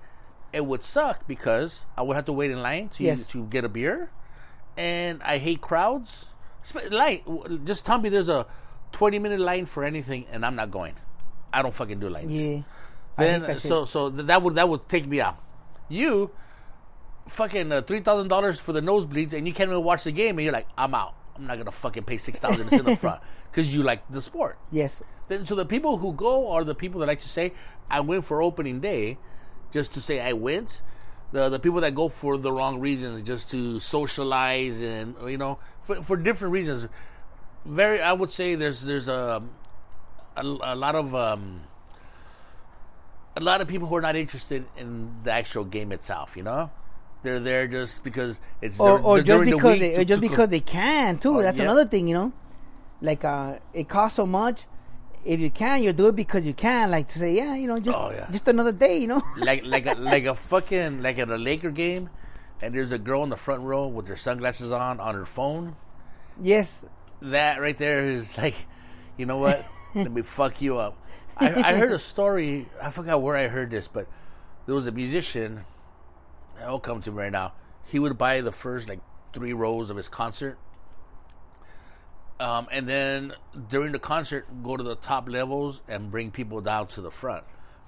[0.54, 3.26] it would suck because I would have to wait in line to Yes.
[3.28, 4.12] to get a beer,
[4.82, 6.30] and I hate crowds.
[6.74, 8.48] W- just tell me there's a
[8.94, 10.96] 20 minute line for anything, and I'm not going.
[11.54, 12.62] I don't fucking do lines Yeah.
[13.18, 15.38] Then so so that would that would take me out.
[15.90, 16.32] You
[17.28, 20.38] fucking uh, three thousand dollars for the nosebleeds, and you can't even watch the game,
[20.40, 21.14] and you're like, I'm out.
[21.36, 23.22] I'm not gonna fucking pay six thousand to sit in the front
[23.52, 24.58] because you like the sport.
[24.72, 25.04] Yes.
[25.28, 27.54] Then so the people who go are the people that like to say,
[27.90, 29.18] I went for opening day,
[29.72, 30.82] just to say I went.
[31.32, 35.60] The the people that go for the wrong reasons, just to socialize and you know
[35.82, 36.88] for for different reasons.
[37.66, 39.42] Very, I would say there's there's a
[40.36, 41.62] a, a lot of um,
[43.38, 46.36] a lot of people who are not interested in the actual game itself.
[46.36, 46.70] You know,
[47.24, 50.22] they're there just because it's Or, dur- or just the because week they, to- just
[50.22, 51.38] to- because they can too.
[51.38, 51.64] Oh, That's yeah.
[51.66, 52.34] another thing, you know.
[53.02, 54.66] Like uh, it costs so much.
[55.24, 56.90] If you can, you do it because you can.
[56.92, 58.28] Like to say, yeah, you know, just Oh, yeah.
[58.32, 59.22] just another day, you know.
[59.38, 62.10] like like a like a fucking like at a Laker game,
[62.62, 65.76] and there's a girl in the front row with her sunglasses on on her phone.
[66.42, 66.86] yes,
[67.22, 68.56] That right there is like,
[69.18, 69.64] you know what?
[69.96, 70.98] Let me fuck you up.
[71.38, 72.68] I, I heard a story.
[72.82, 74.08] I forgot where I heard this, but
[74.66, 75.66] there was a musician.
[76.62, 77.54] It'll come to me right now.
[77.86, 79.00] He would buy the first like
[79.34, 80.58] three rows of his concert.
[82.42, 83.34] Um, and then
[83.70, 87.44] during the concert, go to the top levels and bring people down to the front.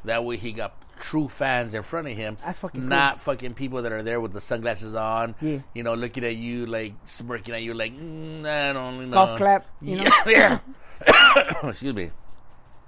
[0.05, 2.89] That way, he got true fans in front of him, That's fucking cool.
[2.89, 5.33] not fucking people that are there with the sunglasses on.
[5.41, 5.59] Yeah.
[5.73, 9.13] You know, looking at you like smirking at you, like mm, I don't know.
[9.13, 10.11] Golf clap, you know?
[10.27, 10.59] Yeah.
[11.63, 12.11] Excuse me.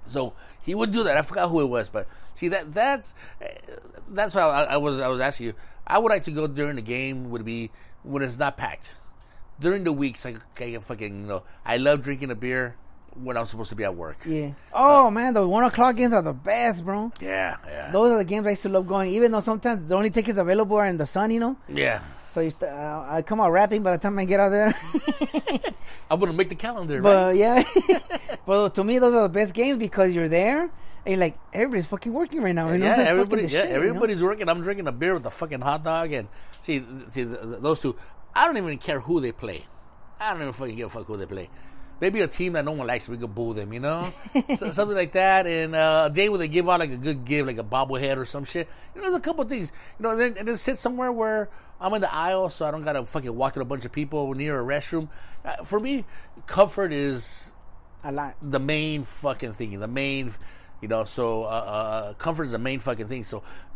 [0.07, 1.17] So he would do that.
[1.17, 3.13] I forgot who it was, but see that that's
[4.09, 5.53] that's why I, I was I was asking you.
[5.87, 7.31] I would like to go during the game.
[7.31, 7.71] Would be
[8.03, 8.95] when it's not packed.
[9.59, 11.43] During the weeks, I, I fucking you know.
[11.65, 12.75] I love drinking a beer
[13.15, 14.17] when I'm supposed to be at work.
[14.25, 14.51] yeah.
[14.73, 17.11] Oh man, the one o'clock games are the best, bro.
[17.21, 19.13] Yeah, yeah, Those are the games I used to love going.
[19.13, 21.55] Even though sometimes the only tickets available are in the sun, you know.
[21.69, 22.01] yeah.
[22.33, 24.75] So you st- uh, I come out rapping by the time I get out there.
[26.11, 27.01] I'm gonna make the calendar.
[27.01, 27.01] right?
[27.01, 27.63] but yeah,
[28.45, 30.69] but to me those are the best games because you're there
[31.05, 32.69] and like everybody's fucking working right now.
[32.71, 32.85] You know?
[32.87, 33.75] yeah, That's everybody, yeah, shit, you know?
[33.87, 34.49] everybody's working.
[34.49, 36.27] I'm drinking a beer with a fucking hot dog, and
[36.61, 37.95] see, see, th th those two.
[38.35, 39.65] I don't even care who they play.
[40.19, 41.49] I don't even fucking give a fuck who they play.
[42.01, 44.11] Maybe a team that no one likes, we could boo them, you know,
[44.57, 45.47] so, something like that.
[45.47, 48.17] And uh, a day where they give out like a good give, like a bobblehead
[48.17, 48.67] or some shit.
[48.93, 51.11] You know, there's a couple of things, you know, and then, and then sit somewhere
[51.11, 53.91] where I'm in the aisle, so I don't gotta fucking walk to a bunch of
[53.91, 55.09] people near a restroom.
[55.43, 56.05] Uh, for me,
[56.47, 57.51] comfort is
[58.03, 58.35] a lot.
[58.41, 59.79] the main fucking thing.
[59.79, 60.33] The main,
[60.81, 61.03] you know.
[61.03, 63.23] So uh, uh, comfort is the main fucking thing.
[63.23, 63.74] So uh,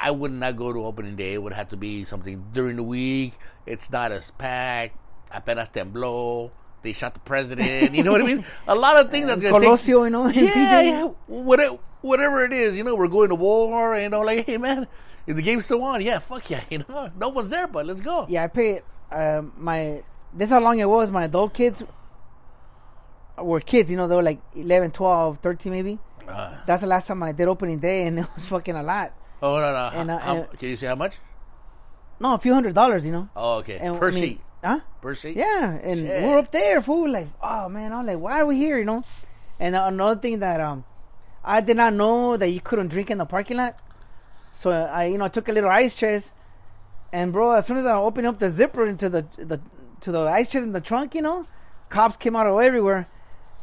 [0.00, 1.34] I would not go to opening day.
[1.34, 3.34] It would have to be something during the week.
[3.66, 4.96] It's not as packed.
[5.30, 6.50] Apenas tembló.
[6.82, 7.94] They shot the president.
[7.94, 8.44] You know what I mean?
[8.68, 11.04] A lot of things that's gonna take- Colosio, you know, Yeah, yeah.
[11.26, 13.96] Whatever, whatever it is, you know, we're going to war.
[13.98, 14.86] You know, like, hey man,
[15.26, 16.02] is the game still on?
[16.02, 16.62] Yeah, fuck yeah.
[16.70, 18.26] You know, no one's there, but let's go.
[18.28, 20.02] Yeah, I paid um, my.
[20.34, 21.10] That's how long it was.
[21.10, 21.82] My adult kids
[23.38, 23.90] were kids.
[23.90, 25.98] You know, they were like 11, 12, 13 maybe.
[26.28, 29.12] Uh, That's the last time I did opening day, and it was fucking a lot.
[29.42, 29.90] Oh no, no.
[30.00, 31.14] And, uh, How- and- can you say how much?
[32.20, 33.04] No, a few hundred dollars.
[33.06, 33.28] You know.
[33.36, 33.78] Oh, okay.
[33.78, 34.40] And, per I mean, seat.
[34.64, 34.80] Huh?
[35.02, 35.36] Per seat.
[35.36, 36.22] Yeah, and Shit.
[36.24, 37.10] we're up there, fool.
[37.10, 38.78] Like, oh man, I'm like, why are we here?
[38.78, 39.02] You know.
[39.60, 40.84] And another thing that um,
[41.44, 43.78] I did not know that you couldn't drink in the parking lot.
[44.52, 46.32] So I, you know, took a little ice chest,
[47.12, 49.60] and bro, as soon as I opened up the zipper into the the
[50.00, 51.46] to the ice chest in the trunk, you know,
[51.88, 53.06] cops came out of everywhere.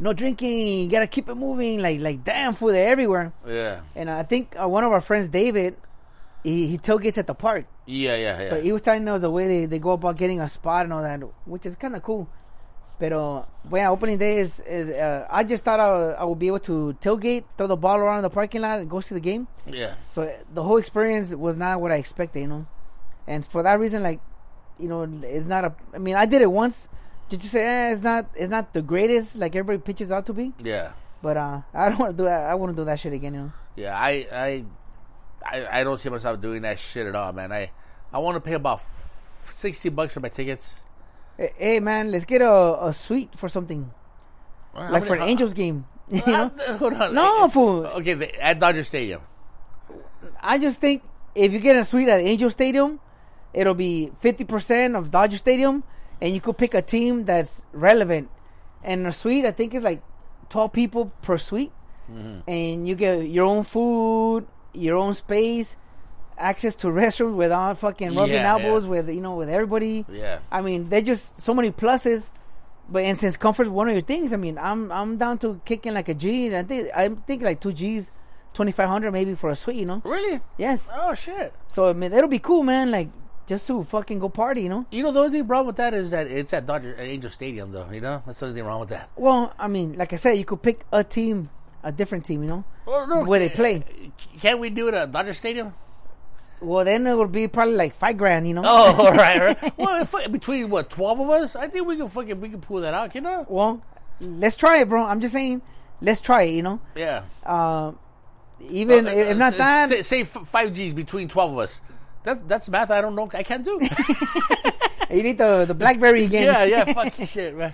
[0.02, 0.80] No drinking.
[0.82, 1.80] You gotta keep it moving.
[1.80, 3.32] Like like damn, food everywhere.
[3.48, 3.82] Yeah.
[3.96, 5.78] And I think uh, one of our friends, David,
[6.44, 7.66] he he tailgates at the park.
[7.86, 8.50] Yeah, yeah, yeah.
[8.50, 10.94] So he was telling us the way they, they go about getting a spot and
[10.94, 12.28] all that, which is kind of cool.
[13.00, 16.48] Pero, well, yeah, opening day is, is uh, I just thought I, I would be
[16.48, 19.48] able to tailgate, throw the ball around the parking lot, and go see the game.
[19.66, 19.96] yeah.
[20.10, 22.68] So uh, the whole experience was not what I expected, you know.
[23.28, 24.20] And for that reason, like,
[24.80, 25.74] you know, it's not a.
[25.94, 26.88] I mean, I did it once,
[27.32, 30.34] just you say, eh, it's not, it's not the greatest, like everybody pitches out to
[30.34, 30.54] be.
[30.64, 30.92] Yeah.
[31.24, 32.50] But uh, I don't want to do that.
[32.50, 33.52] I wouldn't do that shit again, you know.
[33.76, 34.66] Yeah, I, I,
[35.46, 37.52] I, I don't see myself doing that shit at all, man.
[37.52, 37.72] I,
[38.14, 40.84] I want to pay about f- sixty bucks for my tickets.
[41.38, 43.92] Hey, hey, man, let's get a, a suite for something,
[44.74, 45.86] How like many- for an how- Angels game.
[46.12, 46.52] You know?
[46.68, 47.14] Uh, Hold on.
[47.16, 47.86] No, fool.
[47.88, 49.22] Okay, the, at Dodger Stadium.
[50.42, 51.04] I just think
[51.36, 53.00] if you get a suite at Angel Stadium,
[53.54, 55.84] it'll be fifty percent of Dodger Stadium,
[56.22, 58.30] and you could pick a team that's relevant.
[58.84, 60.02] And a suite, I think, is like
[60.50, 61.72] twelve people per suite,
[62.12, 62.50] mm-hmm.
[62.50, 65.78] and you get your own food, your own space,
[66.38, 68.90] access to restrooms without fucking rubbing Yeah, elbows yeah.
[68.90, 70.06] with you know with everybody.
[70.12, 70.40] Yeah.
[70.52, 72.30] I mean, there's just so many pluses.
[72.90, 75.94] But and since comfort's one of your things, I mean, I'm I'm down to kicking
[75.94, 76.48] like a G.
[76.48, 78.12] And I think I think like two G's,
[78.54, 79.78] twenty five hundred maybe for a suite.
[79.78, 80.02] You know?
[80.04, 80.42] Really?
[80.58, 80.90] Yes.
[80.94, 81.54] Oh shit.
[81.68, 82.92] So I mean, it'll be cool, man.
[82.92, 83.10] Like
[83.52, 84.86] just to fucking go party, you know.
[84.92, 87.30] You know the only thing wrong with that is that it's at Dodger at Angel
[87.30, 87.90] Stadium, though.
[87.92, 89.10] You know that's the only thing wrong with that.
[89.18, 91.50] Well, I mean, like I said, you could pick a team,
[91.84, 93.84] a different team, you know, Well, no, where they play.
[94.40, 95.74] Can't we do it at Dodger Stadium?
[96.62, 98.62] Well, then it would be probably like five grand, you know.
[98.64, 99.74] Oh, all right, all right.
[99.78, 102.80] Well, if, between what twelve of us, I think we can fucking we can pull
[102.82, 103.14] that out.
[103.16, 103.46] You know?
[103.50, 103.84] Well,
[104.22, 105.04] let's try it, bro.
[105.04, 105.62] I'm just saying,
[106.00, 106.80] let's try it, you know.
[106.96, 107.24] Yeah.
[107.46, 107.92] Uh,
[108.70, 111.82] even Uh, if not uh, that, say, say five G's between twelve of us.
[112.24, 112.92] That that's math.
[112.92, 113.30] I don't know.
[113.34, 113.80] I can't do.
[115.12, 116.44] you need the the BlackBerry again.
[116.44, 116.94] yeah, yeah.
[116.94, 117.74] Fuck shit, man.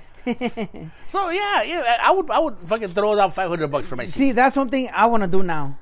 [1.08, 1.98] so yeah, yeah.
[2.02, 4.14] I would I would fucking throw down five hundred bucks for my seat.
[4.14, 5.78] See, that's something I want to do now.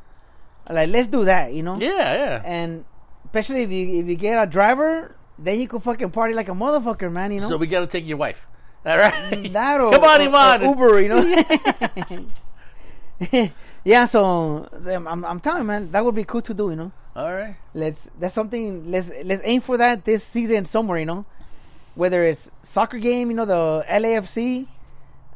[0.70, 1.78] Like, let's do that, you know.
[1.80, 2.41] Yeah, yeah.
[2.43, 2.86] And
[3.26, 6.53] especially if you if you get a driver, then you could fucking party like a
[6.53, 7.32] motherfucker, man.
[7.32, 7.47] You know.
[7.47, 8.47] So we gotta take your wife.
[8.86, 9.13] All right.
[9.32, 10.70] Mm, that or, Come on, Ivan.
[10.70, 13.45] Uber, you know.
[13.86, 16.75] Yeah, so um, I'm, I'm telling you, man, that would be cool to do, you
[16.75, 16.91] know.
[17.15, 17.55] All right.
[17.73, 18.91] Let's that's something.
[18.91, 21.25] Let's let's aim for that this season somewhere, you know.
[21.95, 24.67] Whether it's soccer game, you know, the LAFC,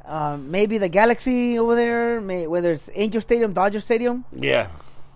[0.03, 4.25] um, maybe the Galaxy over there, may, whether it's Angel Stadium, Dodger Stadium.
[4.35, 4.67] Yeah.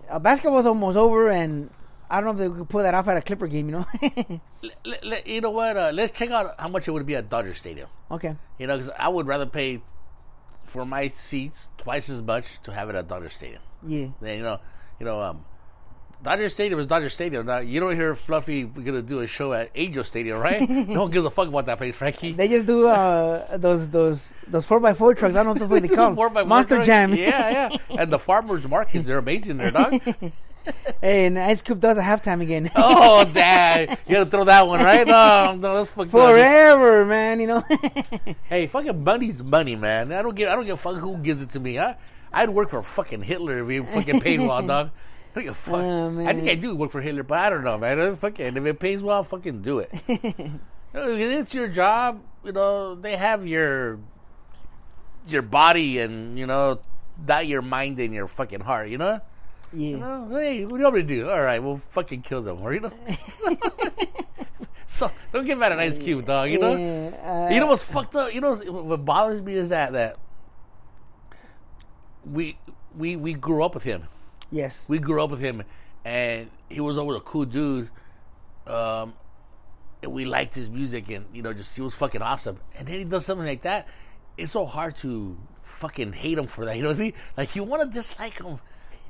[0.08, 1.68] Uh, basketball's almost over, and
[2.08, 3.86] I don't know if we could pull that off at a Clipper game, you know.
[4.64, 5.76] L- l- you know what?
[5.76, 7.88] Uh, let's check out how much it would be at Dodger Stadium.
[8.10, 8.36] okay.
[8.58, 9.82] You know, because I would rather pay
[10.74, 13.62] for my seats twice as much to have it at Dodger Stadium.
[13.86, 14.08] Yeah.
[14.20, 14.58] Then you know,
[14.98, 15.44] you know, um,
[16.20, 17.46] Dodger Stadium is Dodger Stadium.
[17.46, 20.68] Now you don't hear Fluffy gonna do a show at Angel Stadium, right?
[20.88, 22.32] no one gives a fuck about that place, Frankie.
[22.32, 25.36] They just do uh, those those those four x four trucks.
[25.36, 26.16] I don't know what they call them.
[26.16, 26.86] Four by Monster truck.
[26.86, 27.14] Jam.
[27.14, 28.00] Yeah, yeah.
[28.00, 30.00] And the farmers markets, they're amazing there, dog.
[31.00, 32.70] hey, and Ice Cube does a halftime again.
[32.76, 35.06] oh, dad, you gotta throw that one, right?
[35.06, 36.20] No, no, that's fucked up.
[36.20, 37.40] Forever, man.
[37.40, 37.64] You know.
[38.44, 40.12] Hey, fucking money's money, man.
[40.12, 40.48] I don't give.
[40.48, 41.78] I don't give a fuck who gives it to me.
[41.78, 41.96] I,
[42.32, 44.90] I'd work for fucking Hitler if he fucking paid well, dog.
[44.90, 45.74] I don't give a fuck.
[45.74, 46.48] Oh, I think.
[46.48, 48.16] I do work for Hitler, but I don't know, man.
[48.16, 49.90] Fucking, if it pays well, fucking do it.
[50.94, 52.22] It's your job.
[52.44, 53.98] You know, they have your
[55.26, 56.80] your body and you know,
[57.26, 58.88] not your mind and your fucking heart.
[58.88, 59.20] You know.
[59.74, 59.96] You yeah.
[59.96, 61.30] know, hey, what do you want me to do?
[61.30, 62.92] All right, we'll fucking kill them, or you know.
[64.86, 66.50] so don't get mad at Ice Cube, dog.
[66.50, 66.76] You know.
[66.76, 68.32] Yeah, uh, You know what's fucked up?
[68.32, 70.16] You know what bothers me is that that
[72.24, 72.58] we
[72.96, 74.04] we we grew up with him.
[74.50, 74.84] Yes.
[74.86, 75.64] We grew up with him,
[76.04, 77.90] and he was always a cool dude.
[78.66, 79.14] Um,
[80.02, 82.60] and we liked his music, and you know, just he was fucking awesome.
[82.78, 83.88] And then he does something like that.
[84.36, 86.76] It's so hard to fucking hate him for that.
[86.76, 87.12] You know what I mean?
[87.36, 88.60] Like you want to dislike him,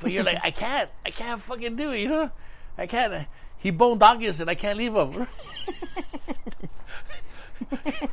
[0.00, 2.00] but you're like, I can't, I can't fucking do it.
[2.00, 2.30] You know?
[2.76, 3.26] I can't.
[3.58, 5.26] He bone doggies and I can't leave him.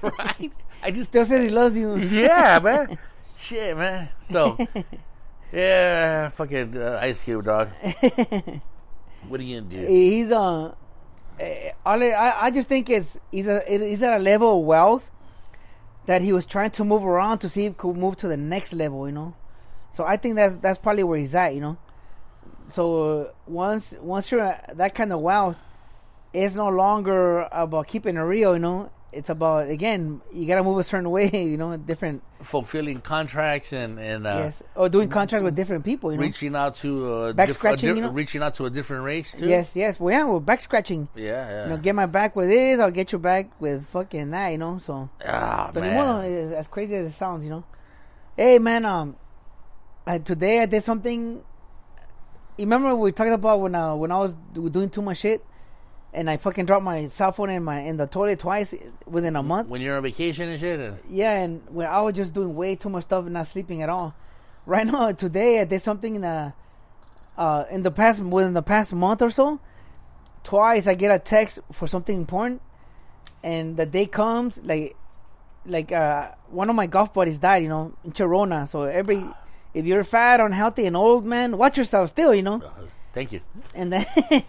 [0.02, 0.52] right?
[0.84, 1.96] I just Still says he loves you.
[1.98, 2.98] yeah, man.
[3.38, 4.10] Shit, man.
[4.20, 4.58] So,
[5.52, 7.70] yeah, fucking uh, Ice Cube, dog.
[9.28, 9.86] what are you gonna do?
[9.88, 10.74] He's uh,
[11.40, 15.10] eh, I- I, I just think it's he's a he's at a level of wealth
[16.06, 18.38] that he was trying to move around to see if he could move to the
[18.38, 19.34] next level, you know.
[19.94, 21.78] So I think that's that's probably where he's at, you know.
[22.70, 25.58] So uh, once once you're at that kind of wealth,
[26.34, 28.92] it's no longer about keeping it real, you know.
[29.12, 34.00] It's about again, you gotta move a certain way, you know, different Fulfilling contracts and
[34.00, 36.24] and uh, yes, or doing contracts with different people, you know.
[36.24, 38.10] reaching out to uh, Back diff- scratching, di- you know?
[38.12, 39.48] reaching out to a different race too.
[39.48, 40.00] Yes, yes.
[40.00, 41.10] Well, yeah, well, back scratching.
[41.14, 41.64] Yeah, yeah.
[41.66, 44.58] You know, get my back with this, I'll get your back with fucking that, you
[44.58, 44.80] know.
[44.80, 45.98] So, ah, so man.
[45.98, 47.66] modo, as as crazy as it sounds, you know.
[48.38, 49.18] Hey, man, um,
[50.06, 51.44] I, today I did something.
[52.58, 55.46] You remember we talked about when uh, when I was doing too much shit,
[56.14, 58.74] and I fucking dropped my cell phone in my in the toilet twice
[59.06, 59.70] within a month.
[59.70, 60.80] when you're on vacation and shit.
[60.80, 63.82] And, Yeah, and when I was just doing way too much stuff and not sleeping
[63.82, 64.16] at all.
[64.68, 66.54] Right now, today I did something in the
[67.36, 69.60] uh, in the past within the past month or so.
[70.44, 72.62] Twice I get a text for something important,
[73.44, 74.96] and the day comes like
[75.66, 77.64] like uh, one of my golf buddies died.
[77.64, 78.68] You know, in Corona.
[78.68, 79.26] So every
[79.74, 82.34] if you're fat, unhealthy, and old man, watch yourself still.
[82.34, 82.62] You know.
[82.62, 82.70] uh,
[83.14, 83.42] thank you.
[83.74, 84.06] And then,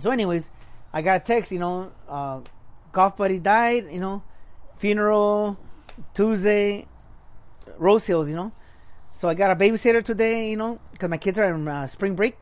[0.00, 0.50] so anyways,
[0.92, 2.40] I got a text, you know, uh,
[2.92, 4.22] golf buddy died, you know,
[4.76, 5.58] funeral,
[6.14, 6.86] Tuesday,
[7.78, 8.52] Rose Hills, you know.
[9.18, 12.14] So I got a babysitter today, you know, because my kids are in uh, spring
[12.14, 12.36] break.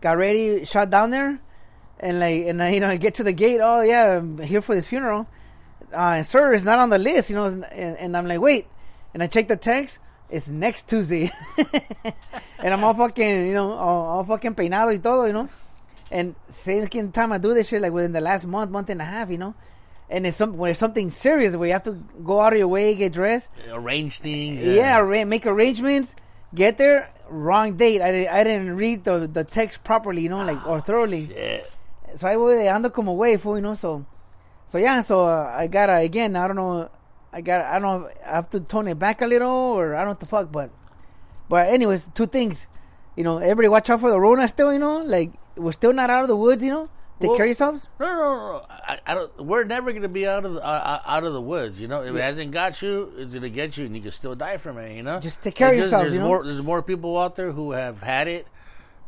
[0.00, 1.40] Got ready, shot down there,
[1.98, 3.60] and like, and I, you know, I get to the gate.
[3.62, 5.28] Oh yeah, I'm here for this funeral.
[5.92, 7.46] Uh, sir, it's not on the list, you know.
[7.46, 7.64] And,
[7.98, 8.66] and I'm like, wait,
[9.12, 9.98] and I check the text.
[10.30, 11.30] It's next Tuesday,
[12.58, 15.48] and I'm all fucking, you know, all, all fucking peinado y todo, you know.
[16.10, 19.04] And second time I do this shit, like within the last month, month and a
[19.04, 19.54] half, you know.
[20.10, 21.92] And it's some when it's something serious where you have to
[22.24, 24.62] go out of your way, get dressed, Arrange things.
[24.62, 26.14] yeah, arra- make arrangements,
[26.54, 28.00] get there, wrong date.
[28.02, 31.26] I, I didn't read the the text properly, you know, like or thoroughly.
[31.28, 31.70] Shit.
[32.16, 33.74] So I voy ando como way, fool, you know.
[33.74, 34.04] So,
[34.70, 35.02] so yeah.
[35.02, 36.36] So uh, I gotta again.
[36.36, 36.90] I don't know.
[37.32, 37.64] I got.
[37.64, 38.10] I don't know.
[38.26, 40.50] I have to tone it back a little, or I don't know what the fuck.
[40.52, 40.70] But,
[41.48, 42.66] but anyways, two things.
[43.16, 44.72] You know, everybody watch out for the Rona still.
[44.72, 46.62] You know, like we're still not out of the woods.
[46.64, 46.88] You know,
[47.20, 47.86] take Well- care of yourselves.
[48.00, 48.66] No, no, no.
[48.70, 49.44] I, I don't.
[49.44, 51.78] We're never gonna be out of the, uh, out of the woods.
[51.80, 54.34] You know, if it hasn't got you, it's gonna get you, and you can still
[54.34, 54.96] die from it.
[54.96, 56.26] You know, Just take care of It yourselves, There's you know?
[56.28, 56.44] more.
[56.44, 58.46] There's more people out there who have had it,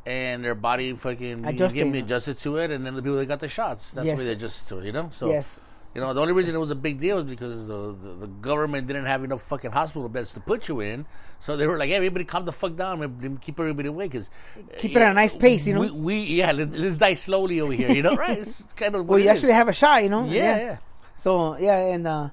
[0.05, 1.75] and their body fucking Adjusting.
[1.93, 4.17] getting adjusted to it, and then the people that got the shots, that's Yes.
[4.19, 4.85] the way they adjusted to it.
[4.87, 5.59] You know, so Yes.
[5.95, 8.27] You know, the only reason it was a big deal is because the, the, the
[8.29, 11.05] government didn't have enough fucking hospital beds to put you in.
[11.41, 14.09] So they were like, hey, everybody calm the fuck down and keep everybody away.
[14.09, 14.31] Cause,
[14.79, 15.81] Keep it at a nice pace, you know?
[15.81, 18.39] We, we yeah, let, us die slowly over here, you know, right?
[18.39, 19.39] It's kind of Well, you it is.
[19.39, 20.03] actually have a shot.
[20.05, 20.25] You know.
[20.27, 20.77] Yeah, yeah.
[21.19, 22.29] So yeah, and uh,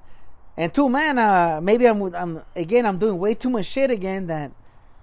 [0.55, 4.27] and two man, uh, maybe I'm I'm again I'm doing way too much shit again
[4.27, 4.51] that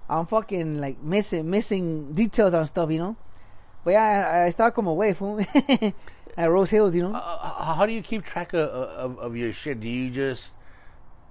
[0.08, 3.16] I'm fucking like missing missing details on stuff, you know.
[3.84, 5.40] But yeah, I, I start como fool
[6.36, 7.14] at Rose Hills, you know.
[7.14, 9.80] Uh, how do you keep track of, of, of your shit?
[9.80, 10.54] Do you just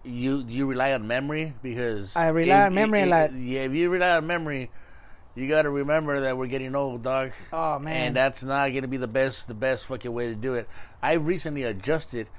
[0.04, 1.54] you do you rely on memory?
[1.62, 3.34] Because I rely on memory a lot.
[3.34, 4.70] Yeah, if you rely on memory,
[5.36, 7.32] you got to remember that we're getting old, dog.
[7.52, 8.08] Oh, man.
[8.08, 10.70] and that's not to be the best the best fucking way to do it.
[11.02, 12.30] I recently adjusted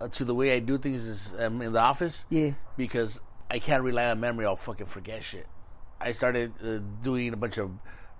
[0.00, 2.26] uh, to the way I do things is, um, in the office.
[2.28, 2.52] Yeah.
[2.76, 4.44] because I can't rely on memory.
[4.44, 5.46] I'll fucking forget shit.
[6.00, 7.70] I started uh, doing a bunch of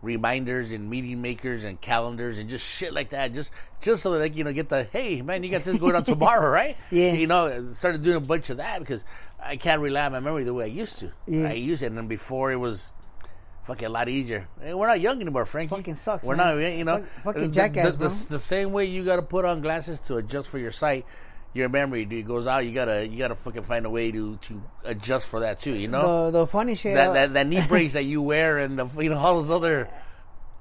[0.07, 3.35] reminders and meeting makers and calendars and just shit like that.
[3.35, 3.51] Just
[3.81, 6.05] just so that like, you know get the hey man, you got this going on
[6.15, 6.77] tomorrow, right?
[6.91, 7.13] Yeah.
[7.13, 9.05] You know, started doing a bunch of that because
[9.39, 11.13] I can't rely on my memory the way I used to.
[11.27, 11.49] Yeah.
[11.49, 12.93] I used it, and then before it was.
[13.65, 14.47] Fucking a lot easier.
[14.63, 15.75] Hey, we're not young anymore, Frankie.
[15.75, 16.57] Fucking sucks, We're man.
[16.57, 16.99] not, you know.
[17.25, 18.09] Fuck- fucking jackass, the, the, bro.
[18.09, 21.05] the same way you got to put on glasses to adjust for your sight,
[21.57, 22.65] your memory dude, goes out.
[22.67, 25.75] You gotta, you gotta fucking find a way to to adjust for that too.
[25.75, 26.95] You know The the funny shit.
[26.95, 29.51] that, uh, that that knee brace that you wear and the you know all those
[29.51, 29.89] other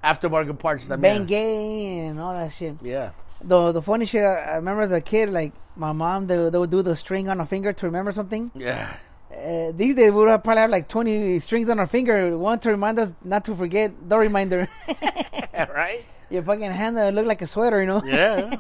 [0.04, 0.88] aftermarket parts.
[0.88, 2.76] That Bang gay and all that shit.
[2.82, 3.12] Yeah.
[3.44, 4.24] The the funny shit.
[4.24, 7.28] I, I remember as a kid, like my mom, they, they would do the string
[7.30, 8.52] on a finger to remember something.
[8.56, 8.96] Yeah.
[9.32, 12.70] Uh, these days we would probably have like 20 strings on our finger, one to
[12.70, 14.70] remind us not to forget the reminder.
[15.76, 16.06] right.
[16.30, 18.02] your fucking hand that look like a sweater, you know?
[18.06, 18.56] Yeah.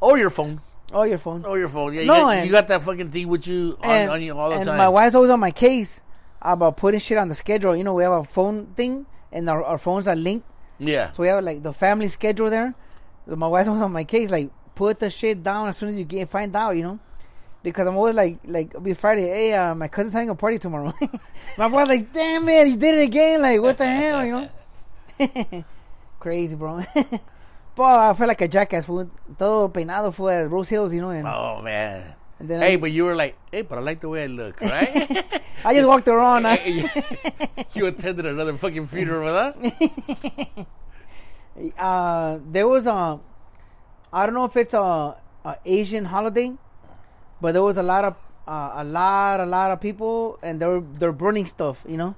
[0.00, 0.60] or your phone.
[0.92, 1.44] Oh, your phone.
[1.46, 1.94] Oh, your phone.
[1.94, 2.00] Yeah.
[2.02, 4.36] You, No, got, and- you got that fucking thing with you on, and on you
[4.36, 4.76] all the and time.
[4.76, 6.00] my wife's always on my case
[6.40, 7.74] about putting shit on the schedule.
[7.74, 10.46] You know, we have a phone thing, and our, our phones are linked,
[10.78, 11.12] yeah.
[11.12, 12.74] so we have like the family schedule there.
[13.28, 15.96] So my wife's always on my case, like put the shit down as soon as
[15.96, 16.98] you get find out, you know.
[17.62, 19.28] Because I'm always like, like it'll be Friday.
[19.28, 20.92] Hey, uh, my cousin's having a party tomorrow.
[21.56, 23.40] my wife's like, damn it, you did it again.
[23.40, 24.48] Like, what the hell, you
[25.20, 25.64] know?
[26.20, 26.82] crazy, bro.
[27.74, 29.10] Boy, I felt like a jackass, fool.
[29.38, 31.10] Todo peinado at Rose Hills, you know.
[31.10, 32.14] And, Oh man.
[32.38, 34.26] and then Hey, I, but you were like, hey, but I like the way I
[34.26, 35.24] look, right?
[35.64, 36.46] I just walked around.
[36.46, 36.56] I,
[37.72, 40.66] you, attended another fucking funeral with us?
[41.78, 43.20] uh, there was a,
[44.12, 46.52] I don't know if it's a, a Asian holiday,
[47.40, 48.16] but there was a lot of,
[48.46, 52.16] uh, a lot, a lot of people, and they're they're burning stuff, you know.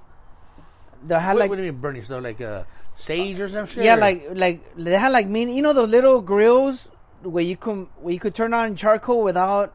[1.06, 2.22] They had What, like what do you mean burning stuff?
[2.24, 2.64] Like uh,
[2.94, 3.84] sage or some shit?
[3.84, 6.88] Yeah, or- like like they had like mean you know those little grills
[7.22, 9.74] where you can where you could turn on charcoal without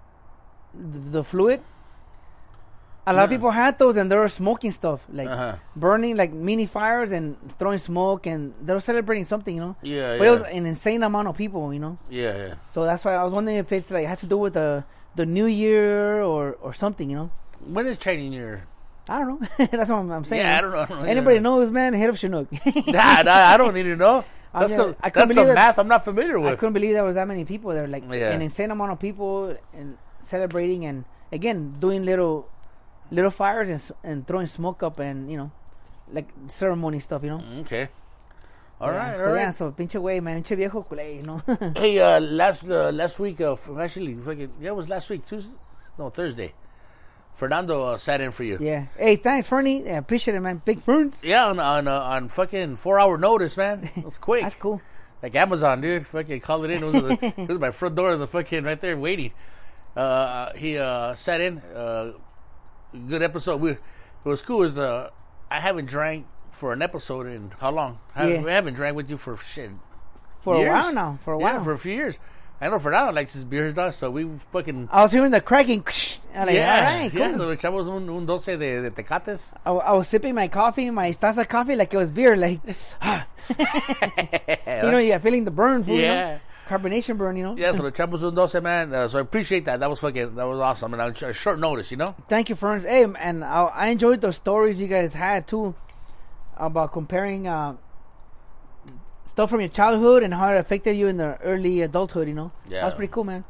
[0.74, 1.61] the, the fluid.
[3.07, 5.55] A lot of people had those and they were smoking stuff like Uh-huh.
[5.76, 9.76] burning like mini fires and throwing smoke and they were celebrating something, you know.
[9.82, 10.30] Yeah, But yeah.
[10.30, 11.97] it was an insane amount of people, you know.
[12.07, 12.53] yeah, yeah.
[12.72, 14.84] So that's why I was wondering if it's like had to do with the
[15.15, 17.32] the New Year or or something, you know.
[17.65, 18.67] When is Chinese New Year?
[19.10, 19.47] I don't know.
[19.57, 20.41] that's what I'm, I'm saying.
[20.43, 20.78] Yeah, I don't know.
[20.80, 21.05] I don't know.
[21.05, 21.93] Anybody knows, man?
[21.93, 22.47] Hit up Chinook.
[22.88, 24.24] Nah, nah, I don't need to know.
[24.53, 26.53] That's couldn't that's some that- math I'm not familiar with.
[26.53, 28.32] I couldn't believe there was that many people there, like Yeah.
[28.32, 32.47] an insane amount of people and celebrating and again doing little
[33.12, 35.51] little fires and, and throwing smoke up and you know
[36.12, 37.43] like ceremony stuff, you know.
[37.60, 37.89] Okay.
[38.82, 39.41] All Yeah, right, so all right.
[39.41, 41.41] yeah, so pinche way, man, pinche viejo culé, you know.
[41.76, 45.53] Hey, uh, last uh, last week, uh, actually, fucking, yeah, it was last week, Tuesday,
[45.99, 46.53] no Thursday.
[47.39, 48.57] Fernando uh, sat in for you.
[48.59, 48.87] yeah.
[48.97, 49.85] Hey, thanks, Fernie.
[49.85, 50.61] Yeah, appreciate it, man.
[50.65, 51.23] Big ferns.
[51.23, 53.89] Yeah, on on, uh, on fucking four hour notice, man.
[53.95, 54.41] It was quick.
[54.41, 54.81] That's cool.
[55.23, 56.05] Like Amazon, dude.
[56.05, 56.83] Fucking call it in.
[56.83, 59.31] It was, the, it was my front door, the fucking right there waiting.
[59.95, 61.59] Uh, he uh, sat in.
[61.59, 62.11] Uh,
[63.07, 63.61] good episode.
[63.61, 63.77] We,
[64.25, 64.63] was cool.
[64.63, 65.09] Is uh,
[65.49, 67.99] I haven't drank for an episode in how long?
[68.15, 68.43] I haven't, Yeah.
[68.43, 69.71] We haven't drank with you for shit.
[70.41, 70.67] For years.
[70.67, 71.19] a while now.
[71.23, 71.53] For a while.
[71.53, 72.19] Yeah, for a few years.
[72.61, 73.93] I know for Fernando likes his beers, dog.
[73.93, 74.89] So we fucking.
[74.91, 75.85] I was hearing the cracking.
[76.45, 77.19] Like, yeah, all right, cool.
[77.21, 77.37] yeah.
[77.37, 79.53] So echamos un, un doce de, de tecates.
[79.65, 82.35] I, I was sipping my coffee, my taza coffee, like it was beer.
[82.35, 82.59] Like,
[83.59, 85.83] you know, yeah, feeling the burn.
[85.83, 86.07] Fool, you know?
[86.13, 86.39] Yeah.
[86.67, 87.55] Carbonation burn, you know.
[87.57, 88.93] Yeah, so the echamos un doce, man.
[88.93, 89.79] Uh, so I appreciate that.
[89.79, 90.35] That was fucking.
[90.35, 90.93] That was awesome.
[90.93, 92.15] And on sh- short notice, you know.
[92.27, 92.85] Thank you, friends.
[92.85, 95.73] Hey, and I, I enjoyed the stories you guys had too
[96.57, 97.75] about comparing uh,
[99.25, 102.27] stuff from your childhood and how it affected you in the early adulthood.
[102.27, 102.81] You know, Yeah.
[102.81, 103.45] that was pretty cool, man.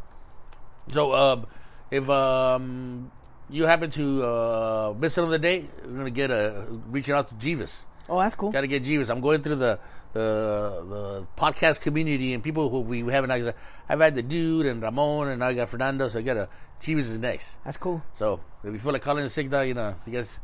[0.87, 1.45] So, um,
[1.91, 3.11] if um,
[3.49, 7.85] you happen to uh, miss another day, we're gonna get a reaching out to Jeeves.
[8.09, 8.51] Oh, that's cool.
[8.51, 9.09] Got to get Jeeves.
[9.09, 9.79] I'm going through the
[10.13, 13.31] the the podcast community and people who we haven't.
[13.31, 16.09] I've had the dude and Ramon and I got Fernando.
[16.09, 17.57] So I got a Jeeves is next.
[17.63, 18.01] That's cool.
[18.13, 20.39] So if you feel like calling sick dog, you know, you guys,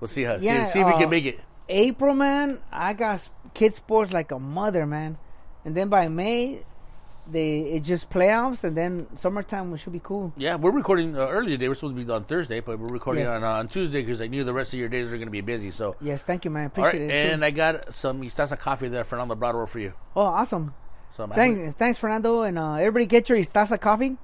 [0.00, 1.40] we'll see how Yeah, see, see if we uh, can make it.
[1.68, 5.18] April, man, I got kid sports like a mother, man.
[5.64, 6.62] And then by May,
[7.26, 10.32] they it just playoffs, and then summertime we should be cool.
[10.36, 11.68] Yeah, we're recording uh, earlier today.
[11.68, 13.36] We're supposed to be on Thursday, but we're recording Yes.
[13.36, 15.30] on uh, on Tuesday because I knew the rest of your days are going to
[15.30, 15.70] be busy.
[15.70, 15.96] So.
[16.00, 16.70] Yes, thank you, man.
[16.76, 17.26] Right, Appreciate it.
[17.28, 17.32] too.
[17.34, 19.94] and I got some Istasa coffee there, Fernando brought over for you.
[20.16, 20.74] oh, awesome.
[21.16, 24.16] So Thanks, thanks, Fernando, and uh, everybody get your Istasa coffee.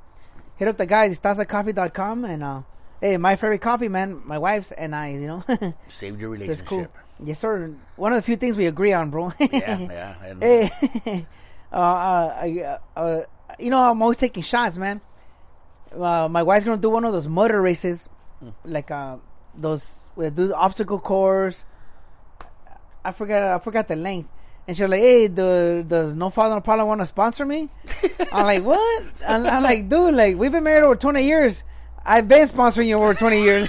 [0.56, 2.62] Hit up the guys, istasacoffee.com, and uh,
[3.00, 5.44] hey, my favorite coffee, man, my wife's and I, you know.
[5.48, 6.66] so saved your it's relationship.
[6.66, 6.88] cool.
[7.24, 7.74] Yes, sir.
[7.96, 9.32] One of the few things we agree on, bro.
[9.38, 10.34] yeah, yeah.
[10.40, 11.26] Hey,
[11.72, 13.20] uh, uh, I, uh, uh,
[13.58, 15.00] you know, I'm always taking shots, man.
[15.92, 18.08] Uh, my wife's gonna do one of those motor races,
[18.64, 19.16] like uh,
[19.56, 21.64] those do the obstacle course.
[23.04, 24.28] I forgot, I forgot the length.
[24.68, 27.70] And she was like, "Hey, the does No Father No Problem want to sponsor me?"
[28.32, 31.64] I'm like, "What?" I'm, I'm like, "Dude, like we've been married over 20 years.
[32.04, 33.68] I've been sponsoring you over 20 years.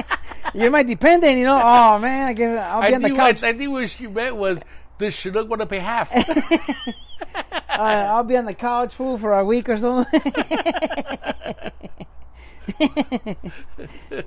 [0.54, 1.60] You're my dependent, you know.
[1.62, 3.42] Oh man, I guess I'll be I, on the couch.
[3.42, 4.62] I think what she meant was,
[4.98, 6.10] does Chinook want to pay half?
[7.70, 10.04] I'll be on the couch fool for a week or so.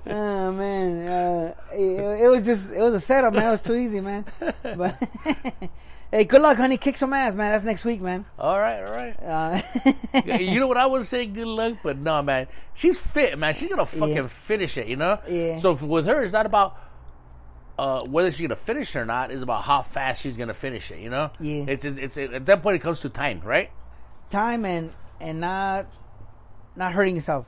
[0.07, 3.47] oh man, uh, it, it was just it was a setup, man.
[3.47, 4.25] It was too easy, man.
[4.63, 4.97] But
[6.11, 6.77] hey, good luck, honey.
[6.77, 7.51] Kick some ass, man.
[7.51, 8.25] That's next week, man.
[8.39, 9.15] all right, all right.
[9.21, 9.61] Uh,
[10.37, 11.25] you know what I would say?
[11.25, 12.47] Good luck, but no, man.
[12.73, 13.53] She's fit, man.
[13.53, 14.27] She's gonna fucking Yeah.
[14.27, 15.19] finish it, you know.
[15.27, 15.59] Yeah.
[15.59, 16.77] So with her, it's not about
[17.81, 19.31] uh, whether she's gonna finish or not.
[19.31, 21.31] is about how fast she's gonna finish it, you know.
[21.39, 21.65] Yeah.
[21.67, 23.69] It's it's, it's at that point it comes to time, right?
[24.29, 25.87] time and and not
[26.75, 27.45] not hurting yourself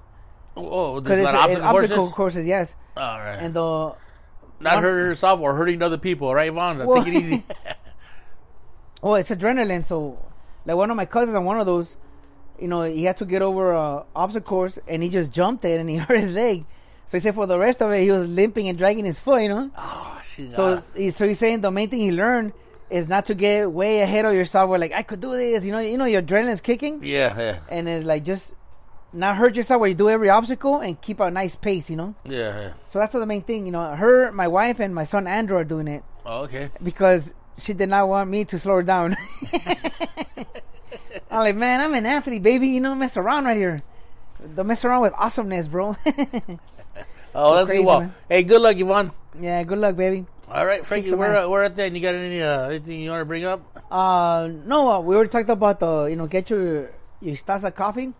[0.57, 2.15] Oh, because there's it's, a lot of it's obstacle obstacle courses.
[2.15, 2.75] courses, yes.
[2.97, 3.37] All right.
[3.39, 6.85] And the not one- hurting yourself or hurting other people, right, Yvonne?
[6.85, 7.43] Well- Take it easy.
[9.01, 9.85] Well, it's adrenaline.
[9.85, 10.17] So,
[10.65, 11.95] like one of my cousins on one of those,
[12.59, 15.79] you know, he had to get over a obstacle course and he just jumped it
[15.79, 16.65] and he hurt his leg.
[17.07, 19.41] So he said for the rest of it, he was limping and dragging his foot.
[19.43, 19.71] You know.
[19.77, 20.21] oh,
[20.55, 22.53] So, so he's saying the main thing he learned
[22.89, 24.69] is not to get way ahead of yourself.
[24.69, 25.63] Where like I could do this.
[25.65, 28.53] You know, you know your adrenaline's kicking, yeah, yeah, and it's like just
[29.11, 31.89] not hurt yourself where you do every obstacle and keep a nice pace.
[31.89, 32.15] You know.
[32.25, 32.73] yeah, yeah.
[32.87, 33.65] So that's the main thing.
[33.65, 36.69] You know, her, my wife, and my son Andrew are doing it Oh, okay.
[36.81, 39.15] because she did not want me to slow her down.
[41.31, 42.67] I'm like, man, I'm an athlete, baby.
[42.67, 43.81] You don't mess around right here.
[44.55, 45.95] Don't mess around with awesomeness, bro.
[47.35, 47.87] Oh, that's crazy, good.
[47.87, 48.13] Well, man.
[48.29, 49.11] hey, good luck, Yvonne.
[49.39, 50.25] Yeah, good luck, baby.
[50.49, 51.91] All right, Frankie, we're, uh, we're at that.
[51.93, 53.61] You got any uh, anything you want to bring up?
[53.89, 58.11] Uh, no, uh, we already talked about the, you know, get your your Stasa coffee,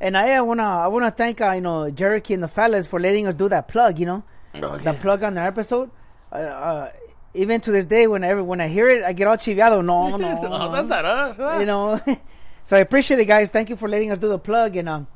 [0.00, 3.26] and I, wanna I wanna thank uh, you know Jericho and the fellas for letting
[3.26, 3.98] us do that plug.
[3.98, 4.84] You know, Okay.
[4.84, 5.90] that plug on the episode.
[6.32, 6.92] Uh, uh,
[7.34, 9.84] even to this day, whenever when I hear it, I get all chiviado.
[9.84, 11.60] No, no, oh, that's not us.
[11.60, 12.00] you know.
[12.64, 13.50] so I appreciate it, guys.
[13.50, 14.76] Thank you for letting us do the plug.
[14.76, 15.06] And um,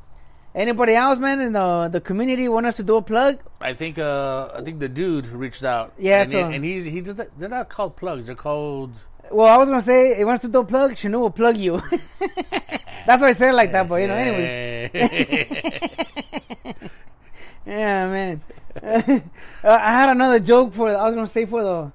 [0.55, 3.39] anybody else, man, in the the community want us to do a plug?
[3.61, 5.93] I think uh, I think the dude reached out.
[5.99, 8.27] Yeah, and, so- and he's he does they're not called plugs.
[8.27, 8.93] They're called.
[9.31, 11.81] Well, I was gonna say, he wants to do a plug, Shanu will plug you.
[13.07, 13.89] That's why I said it like that.
[13.89, 14.91] But you know, anyways.
[17.67, 18.43] Yeah, man.
[18.83, 19.21] uh,
[19.63, 21.93] I had another joke for I was gonna say for the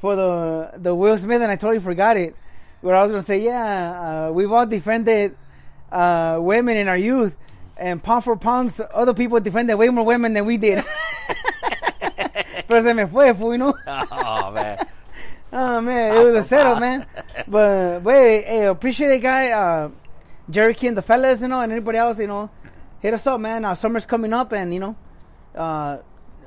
[0.00, 2.34] for the the Will Smith, and I totally forgot it.
[2.80, 5.36] Where I was gonna say, yeah, uh, we've all defended
[5.92, 7.36] uh, women in our youth,
[7.76, 10.84] and pound for pound, other people defended way more women than we did.
[12.68, 13.74] Pero se me fue, you know.
[13.86, 14.86] oh man.
[15.56, 17.06] Oh man, it was a setup, man.
[17.46, 19.52] But wait, hey, appreciate it, guy.
[19.52, 19.90] Uh,
[20.50, 22.50] Jerry King, the fellas, you know, and anybody else, you know,
[22.98, 23.64] hit us up, man.
[23.64, 24.96] Uh, summer's coming up, and you know,
[25.54, 25.98] uh,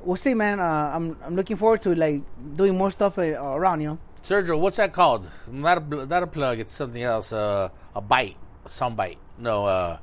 [0.03, 0.59] we'll see, man.
[0.59, 2.21] Uh, I'm I'm looking forward to like
[2.57, 3.99] doing more stuff uh, around, you know.
[4.23, 5.30] Sergio, what's that called?
[5.47, 6.59] Not a not a plug.
[6.59, 7.32] It's something else.
[7.32, 9.19] Uh, a bite, some bite.
[9.38, 9.99] No, uh,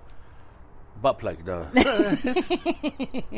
[1.01, 1.45] butt plug.
[1.47, 1.67] No,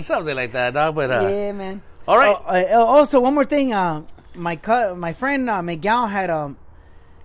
[0.01, 0.75] something like that.
[0.75, 1.83] No, but uh, yeah, man.
[2.07, 2.37] all right.
[2.73, 3.73] Oh, uh, also, one more thing.
[3.73, 4.03] Uh,
[4.35, 6.57] my cu- my friend uh, Miguel had um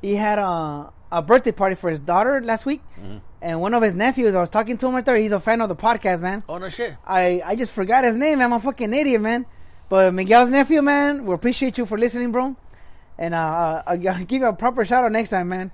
[0.01, 3.17] he had a a birthday party for his daughter last week, Mm-hmm.
[3.41, 4.33] and one of his nephews.
[4.35, 5.15] I was talking to him right there.
[5.17, 6.43] He's a fan of the podcast, man.
[6.49, 6.95] oh no shit.
[7.05, 8.39] I I just forgot his name.
[8.41, 9.45] I'm a fucking idiot, man.
[9.89, 12.55] But Miguel's nephew, man, we appreciate you for listening, bro.
[13.17, 15.69] And uh, I'll, I'll give you a proper shout out next time, man.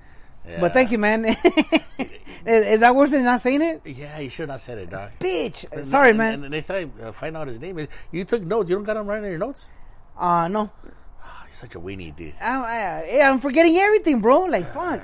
[0.48, 0.60] Yeah.
[0.60, 1.36] But thank you, man.
[2.46, 3.82] is, is that worse than not saying it?
[3.86, 5.12] Yeah, you should not said it, dog.
[5.20, 5.66] Bitch.
[5.88, 6.34] Sorry, and, man.
[6.36, 7.88] And, and next time, uh, find out his name.
[8.12, 8.70] You took notes.
[8.70, 9.66] You don't got him writing in your notes.
[10.18, 10.72] Uh, no.
[10.86, 12.34] Oh, you're such a weenie, dude.
[12.42, 14.46] I, I, yeah, I'm forgetting everything, bro.
[14.46, 15.02] Like, fuck.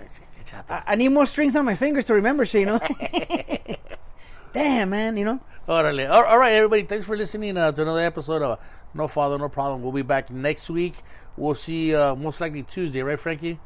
[0.54, 0.84] Out there.
[0.86, 2.80] I, I need more strings on my fingers to remember shit, you know?
[4.54, 5.40] Damn, man, you know?
[5.68, 6.10] Orale.
[6.10, 6.84] All all right, everybody.
[6.84, 8.60] Thanks for listening uh, to another episode of
[8.94, 9.82] No Father, No Problem.
[9.82, 10.96] We'll be back next week.
[11.38, 13.60] We'll see uh, most likely Tuesday, right, Frankie?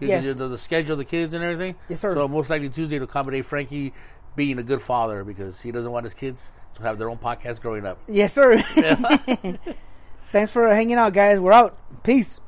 [0.00, 0.24] Yes.
[0.36, 1.76] The, the schedule, the kids, and everything.
[1.88, 2.14] Yes, sir.
[2.14, 3.92] So most likely Tuesday to accommodate Frankie
[4.36, 7.60] being a good father because he doesn't want his kids to have their own podcast
[7.60, 7.98] growing up.
[8.08, 8.58] Yes, sir.
[10.32, 11.38] Thanks for hanging out, guys.
[11.38, 11.78] We're out.
[12.02, 12.40] Peace.